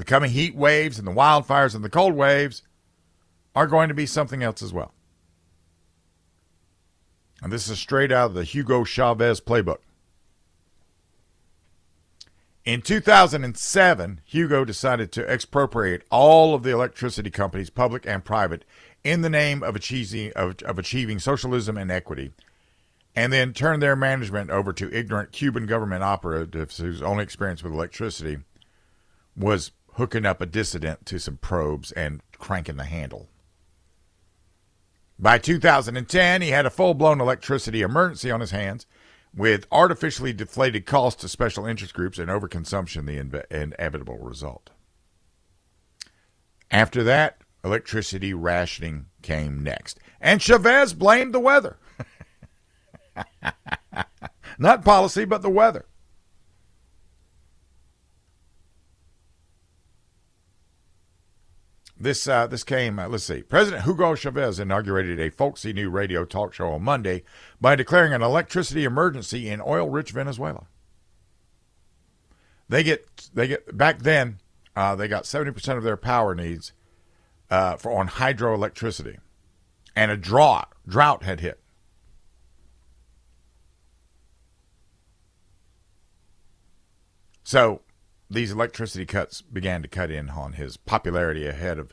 The 0.00 0.06
coming 0.06 0.30
heat 0.30 0.54
waves 0.54 0.98
and 0.98 1.06
the 1.06 1.12
wildfires 1.12 1.74
and 1.74 1.84
the 1.84 1.90
cold 1.90 2.14
waves 2.14 2.62
are 3.54 3.66
going 3.66 3.88
to 3.88 3.94
be 3.94 4.06
something 4.06 4.42
else 4.42 4.62
as 4.62 4.72
well. 4.72 4.94
And 7.42 7.52
this 7.52 7.68
is 7.68 7.78
straight 7.78 8.10
out 8.10 8.30
of 8.30 8.34
the 8.34 8.44
Hugo 8.44 8.84
Chavez 8.84 9.42
playbook. 9.42 9.80
In 12.64 12.80
2007, 12.80 14.22
Hugo 14.24 14.64
decided 14.64 15.12
to 15.12 15.30
expropriate 15.30 16.06
all 16.10 16.54
of 16.54 16.62
the 16.62 16.70
electricity 16.70 17.28
companies, 17.28 17.68
public 17.68 18.06
and 18.06 18.24
private, 18.24 18.64
in 19.04 19.20
the 19.20 19.28
name 19.28 19.62
of 19.62 19.76
achieving, 19.76 20.32
of, 20.34 20.62
of 20.62 20.78
achieving 20.78 21.18
socialism 21.18 21.76
and 21.76 21.90
equity, 21.90 22.32
and 23.14 23.34
then 23.34 23.52
turn 23.52 23.80
their 23.80 23.96
management 23.96 24.48
over 24.48 24.72
to 24.72 24.90
ignorant 24.96 25.32
Cuban 25.32 25.66
government 25.66 26.02
operatives 26.02 26.78
whose 26.78 27.02
only 27.02 27.22
experience 27.22 27.62
with 27.62 27.74
electricity 27.74 28.38
was 29.36 29.72
hooking 30.00 30.24
up 30.24 30.40
a 30.40 30.46
dissident 30.46 31.04
to 31.04 31.18
some 31.18 31.36
probes 31.36 31.92
and 31.92 32.22
cranking 32.38 32.78
the 32.78 32.84
handle. 32.84 33.28
By 35.18 35.36
2010, 35.36 36.40
he 36.40 36.48
had 36.48 36.64
a 36.64 36.70
full 36.70 36.94
blown 36.94 37.20
electricity 37.20 37.82
emergency 37.82 38.30
on 38.30 38.40
his 38.40 38.50
hands 38.50 38.86
with 39.36 39.66
artificially 39.70 40.32
deflated 40.32 40.86
costs 40.86 41.20
to 41.20 41.28
special 41.28 41.66
interest 41.66 41.92
groups 41.92 42.18
and 42.18 42.30
overconsumption, 42.30 43.04
the 43.04 43.44
inevitable 43.50 44.16
result. 44.16 44.70
After 46.70 47.04
that, 47.04 47.42
electricity 47.62 48.32
rationing 48.32 49.04
came 49.20 49.62
next. 49.62 50.00
And 50.18 50.40
Chavez 50.40 50.94
blamed 50.94 51.34
the 51.34 51.40
weather. 51.40 51.76
Not 54.58 54.82
policy, 54.82 55.26
but 55.26 55.42
the 55.42 55.50
weather. 55.50 55.84
This 62.02 62.26
uh, 62.26 62.46
this 62.46 62.64
came. 62.64 62.98
Uh, 62.98 63.08
let's 63.08 63.24
see. 63.24 63.42
President 63.42 63.84
Hugo 63.84 64.14
Chavez 64.14 64.58
inaugurated 64.58 65.20
a 65.20 65.30
folksy 65.30 65.74
new 65.74 65.90
radio 65.90 66.24
talk 66.24 66.54
show 66.54 66.72
on 66.72 66.82
Monday 66.82 67.24
by 67.60 67.76
declaring 67.76 68.14
an 68.14 68.22
electricity 68.22 68.84
emergency 68.84 69.50
in 69.50 69.60
oil-rich 69.60 70.12
Venezuela. 70.12 70.66
They 72.70 72.82
get 72.82 73.28
they 73.34 73.48
get 73.48 73.76
back 73.76 73.98
then. 74.00 74.38
Uh, 74.74 74.96
they 74.96 75.08
got 75.08 75.26
seventy 75.26 75.50
percent 75.50 75.76
of 75.76 75.84
their 75.84 75.98
power 75.98 76.34
needs 76.34 76.72
uh, 77.50 77.76
for 77.76 77.92
on 77.92 78.08
hydroelectricity, 78.08 79.18
and 79.94 80.10
a 80.10 80.16
drought 80.16 80.72
drought 80.88 81.22
had 81.22 81.40
hit. 81.40 81.60
So 87.44 87.82
these 88.30 88.52
electricity 88.52 89.04
cuts 89.04 89.42
began 89.42 89.82
to 89.82 89.88
cut 89.88 90.10
in 90.10 90.30
on 90.30 90.52
his 90.52 90.76
popularity 90.76 91.46
ahead 91.46 91.78
of 91.78 91.92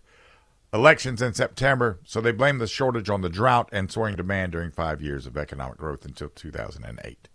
elections 0.72 1.22
in 1.22 1.34
September. 1.34 2.00
So 2.06 2.22
they 2.22 2.32
blamed 2.32 2.62
the 2.62 2.68
shortage 2.68 3.10
on 3.10 3.22
the 3.22 3.30
drought 3.30 3.70
and 3.72 3.92
soaring 3.92 4.16
demand 4.16 4.52
during 4.52 4.72
five 4.72 5.02
years 5.02 5.26
of 5.26 5.36
economic 5.36 5.78
growth 5.78 6.06
until 6.06 6.30
2008. 6.30 7.28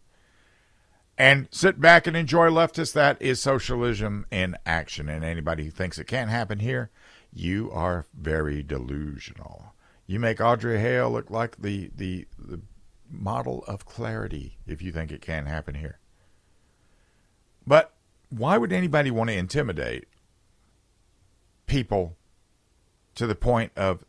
And 1.19 1.49
sit 1.51 1.81
back 1.81 2.07
and 2.07 2.17
enjoy 2.17 2.49
leftists. 2.49 2.93
That 2.95 3.21
is 3.21 3.41
socialism 3.41 4.25
in 4.31 4.57
action. 4.65 5.09
And 5.09 5.25
anybody 5.25 5.65
who 5.65 5.71
thinks 5.71 5.99
it 5.99 6.07
can't 6.07 6.31
happen 6.31 6.61
here, 6.61 6.91
you 7.33 7.71
are 7.73 8.07
very 8.15 8.63
delusional. 8.63 9.75
You 10.07 10.21
make 10.21 10.41
Audrey 10.41 10.79
Hale 10.79 11.11
look 11.11 11.31
like 11.31 11.57
the, 11.59 11.91
the, 11.95 12.27
the 12.39 12.61
model 13.11 13.65
of 13.67 13.85
clarity 13.85 14.59
if 14.67 14.81
you 14.81 14.93
think 14.93 15.11
it 15.11 15.21
can 15.21 15.47
happen 15.47 15.75
here. 15.75 15.99
But 17.67 17.95
why 18.33 18.57
would 18.57 18.73
anybody 18.73 19.11
want 19.11 19.29
to 19.29 19.37
intimidate 19.37 20.07
people 21.67 22.17
to 23.15 23.27
the 23.27 23.35
point 23.35 23.73
of 23.77 24.05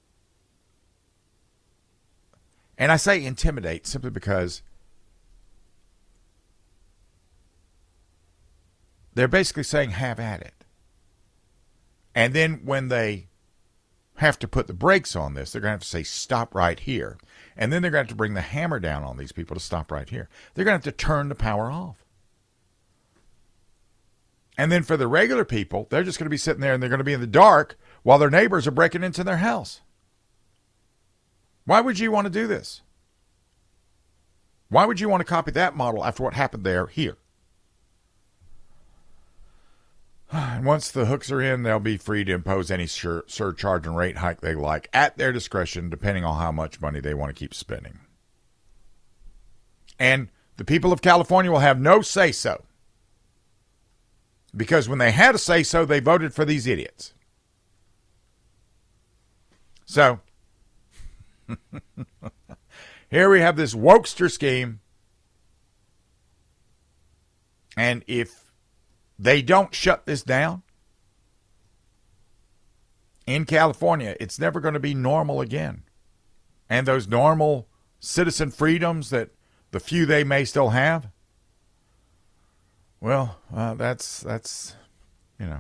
and 2.78 2.92
I 2.92 2.98
say 2.98 3.24
intimidate 3.24 3.86
simply 3.86 4.10
because 4.10 4.62
they're 9.14 9.28
basically 9.28 9.64
saying 9.64 9.92
have 9.92 10.20
at 10.20 10.42
it. 10.42 10.66
And 12.16 12.34
then 12.34 12.62
when 12.64 12.90
they 12.90 13.28
have 14.16 14.38
to 14.40 14.48
put 14.48 14.68
the 14.68 14.74
brakes 14.74 15.16
on 15.16 15.34
this, 15.34 15.52
they're 15.52 15.62
going 15.62 15.72
to 15.72 15.76
have 15.76 15.82
to 15.82 15.88
say 15.88 16.04
stop 16.04 16.54
right 16.56 16.80
here. 16.80 17.18
And 17.56 17.72
then 17.72 17.82
they're 17.82 17.92
going 17.92 18.06
to 18.06 18.08
have 18.08 18.16
to 18.16 18.18
bring 18.18 18.34
the 18.34 18.42
hammer 18.42 18.80
down 18.80 19.04
on 19.04 19.18
these 19.18 19.32
people 19.32 19.56
to 19.56 19.60
stop 19.60 19.92
right 19.92 20.10
here. 20.10 20.30
They're 20.54 20.66
going 20.66 20.80
to 20.80 20.86
have 20.86 20.96
to 20.96 21.06
turn 21.06 21.30
the 21.30 21.36
power 21.36 21.72
off. 21.72 22.03
And 24.58 24.72
then 24.72 24.84
for 24.84 24.98
the 24.98 25.08
regular 25.08 25.46
people, 25.46 25.88
they're 25.90 26.04
just 26.04 26.20
going 26.20 26.26
to 26.26 26.30
be 26.30 26.38
sitting 26.38 26.62
there 26.62 26.74
and 26.74 26.82
they're 26.82 26.90
going 26.90 27.00
to 27.00 27.04
be 27.04 27.14
in 27.14 27.22
the 27.22 27.28
dark 27.28 27.78
while 28.04 28.20
their 28.20 28.30
neighbors 28.30 28.68
are 28.68 28.72
breaking 28.72 29.04
into 29.04 29.24
their 29.24 29.38
house. 29.38 29.82
Why 31.66 31.82
would 31.82 32.00
you 32.00 32.12
want 32.12 32.26
to 32.26 32.32
do 32.32 32.46
this? 32.46 32.82
Why 34.70 34.86
would 34.86 35.00
you 35.00 35.10
want 35.10 35.22
to 35.22 35.26
copy 35.26 35.52
that 35.52 35.76
model 35.76 36.04
after 36.04 36.24
what 36.24 36.34
happened 36.34 36.64
there 36.64 36.88
here? 36.88 37.18
And 40.32 40.66
once 40.66 40.90
the 40.90 41.06
hooks 41.06 41.32
are 41.32 41.42
in, 41.42 41.62
they'll 41.62 41.80
be 41.80 41.98
free 41.98 42.24
to 42.24 42.34
impose 42.34 42.72
any 42.72 42.88
sur- 42.88 43.24
surcharge 43.28 43.86
and 43.86 43.96
rate 43.96 44.18
hike 44.18 44.42
they 44.42 44.56
like 44.56 44.90
at 44.92 45.18
their 45.18 45.32
discretion, 45.32 45.92
depending 45.92 46.24
on 46.26 46.40
how 46.40 46.52
much 46.52 46.82
money 46.82 47.00
they 47.00 47.14
want 47.14 47.30
to 47.30 47.40
keep 47.40 47.54
spending. 47.54 48.00
And 50.00 50.30
the 50.58 50.66
people 50.66 50.92
of 50.92 51.04
California 51.04 51.52
will 51.52 51.60
have 51.60 51.80
no 51.80 52.02
say 52.02 52.32
so 52.32 52.64
because 54.56 54.88
when 54.88 55.00
they 55.00 55.12
had 55.12 55.36
a 55.36 55.38
say 55.38 55.64
so, 55.64 55.86
they 55.86 56.00
voted 56.00 56.34
for 56.34 56.46
these 56.46 56.68
idiots. 56.68 57.14
So, 59.86 60.20
here 63.10 63.30
we 63.30 63.42
have 63.42 63.56
this 63.56 63.74
wokester 63.74 64.32
scheme. 64.32 64.80
And 67.76 68.04
if 68.08 68.52
they 69.18 69.42
don't 69.42 69.74
shut 69.74 70.06
this 70.06 70.22
down 70.22 70.62
in 73.26 73.46
California, 73.46 74.16
it's 74.20 74.40
never 74.40 74.60
going 74.60 74.76
to 74.76 74.80
be 74.80 74.94
normal 74.94 75.42
again. 75.42 75.84
And 76.70 76.88
those 76.88 77.08
normal 77.08 77.68
citizen 78.00 78.52
freedoms 78.52 79.10
that 79.10 79.32
the 79.72 79.80
few 79.80 80.06
they 80.06 80.24
may 80.24 80.46
still 80.46 80.70
have, 80.70 81.10
Well, 83.04 83.38
uh, 83.54 83.74
that's 83.74 84.22
that's 84.22 84.78
you 85.38 85.46
know 85.46 85.60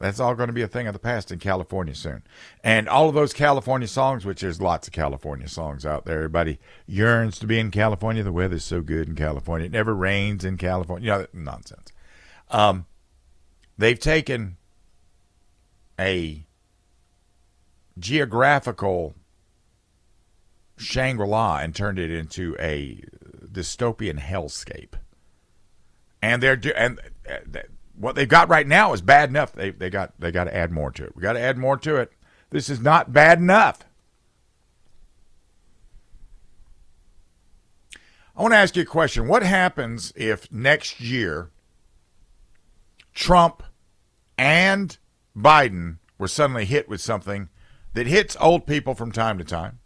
that's 0.00 0.18
all 0.18 0.34
going 0.34 0.46
to 0.46 0.54
be 0.54 0.62
a 0.62 0.66
thing 0.66 0.86
of 0.86 0.94
the 0.94 0.98
past 0.98 1.30
in 1.30 1.40
California 1.40 1.94
soon. 1.94 2.22
And 2.64 2.88
all 2.88 3.10
of 3.10 3.14
those 3.14 3.34
California 3.34 3.86
songs, 3.86 4.24
which 4.24 4.40
there's 4.40 4.62
lots 4.62 4.88
of 4.88 4.94
California 4.94 5.46
songs 5.46 5.84
out 5.84 6.06
there. 6.06 6.16
Everybody 6.16 6.58
yearns 6.86 7.38
to 7.38 7.46
be 7.46 7.58
in 7.58 7.70
California. 7.70 8.22
The 8.22 8.32
weather's 8.32 8.64
so 8.64 8.80
good 8.80 9.08
in 9.08 9.14
California. 9.14 9.66
It 9.66 9.72
never 9.72 9.94
rains 9.94 10.42
in 10.42 10.56
California. 10.56 11.04
You 11.04 11.18
know, 11.18 11.26
nonsense. 11.34 11.92
Um, 12.50 12.86
they've 13.76 14.00
taken 14.00 14.56
a 16.00 16.46
geographical 17.98 19.14
Shangri 20.78 21.26
La 21.26 21.58
and 21.58 21.74
turned 21.74 21.98
it 21.98 22.10
into 22.10 22.56
a 22.58 23.02
dystopian 23.52 24.18
hellscape. 24.18 24.94
And 26.22 26.42
they're 26.42 26.60
and 26.76 27.00
uh, 27.28 27.60
what 27.96 28.14
they've 28.14 28.28
got 28.28 28.48
right 28.48 28.66
now 28.66 28.92
is 28.92 29.02
bad 29.02 29.28
enough. 29.28 29.52
They 29.52 29.70
they 29.70 29.90
got 29.90 30.18
they 30.18 30.30
got 30.30 30.44
to 30.44 30.56
add 30.56 30.70
more 30.70 30.90
to 30.92 31.04
it. 31.04 31.16
We 31.16 31.22
got 31.22 31.34
to 31.34 31.40
add 31.40 31.58
more 31.58 31.76
to 31.78 31.96
it. 31.96 32.12
This 32.50 32.70
is 32.70 32.80
not 32.80 33.12
bad 33.12 33.38
enough. 33.38 33.80
I 38.34 38.42
want 38.42 38.54
to 38.54 38.58
ask 38.58 38.76
you 38.76 38.82
a 38.82 38.86
question. 38.86 39.28
What 39.28 39.42
happens 39.42 40.12
if 40.16 40.50
next 40.50 41.00
year 41.00 41.50
Trump 43.14 43.62
and 44.38 44.96
Biden 45.36 45.98
were 46.18 46.28
suddenly 46.28 46.64
hit 46.64 46.88
with 46.88 47.00
something 47.00 47.50
that 47.92 48.06
hits 48.06 48.36
old 48.40 48.66
people 48.66 48.94
from 48.94 49.12
time 49.12 49.36
to 49.36 49.44
time 49.44 49.80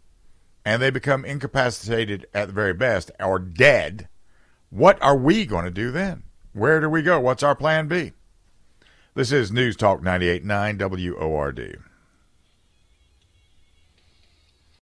and 0.63 0.81
they 0.81 0.89
become 0.89 1.25
incapacitated 1.25 2.25
at 2.33 2.47
the 2.47 2.53
very 2.53 2.73
best 2.73 3.11
or 3.19 3.37
dead? 3.37 4.07
What 4.69 5.01
are 5.01 5.17
we 5.17 5.45
going 5.45 5.65
to 5.65 5.71
do 5.71 5.91
then? 5.91 6.23
Where 6.57 6.79
do 6.79 6.89
we 6.89 7.03
go? 7.03 7.19
What's 7.19 7.43
our 7.43 7.53
plan 7.53 7.87
B? 7.87 8.13
This 9.13 9.31
is 9.31 9.51
News 9.51 9.75
Talk 9.75 10.01
98.9 10.01 11.19
WORD. 11.19 11.83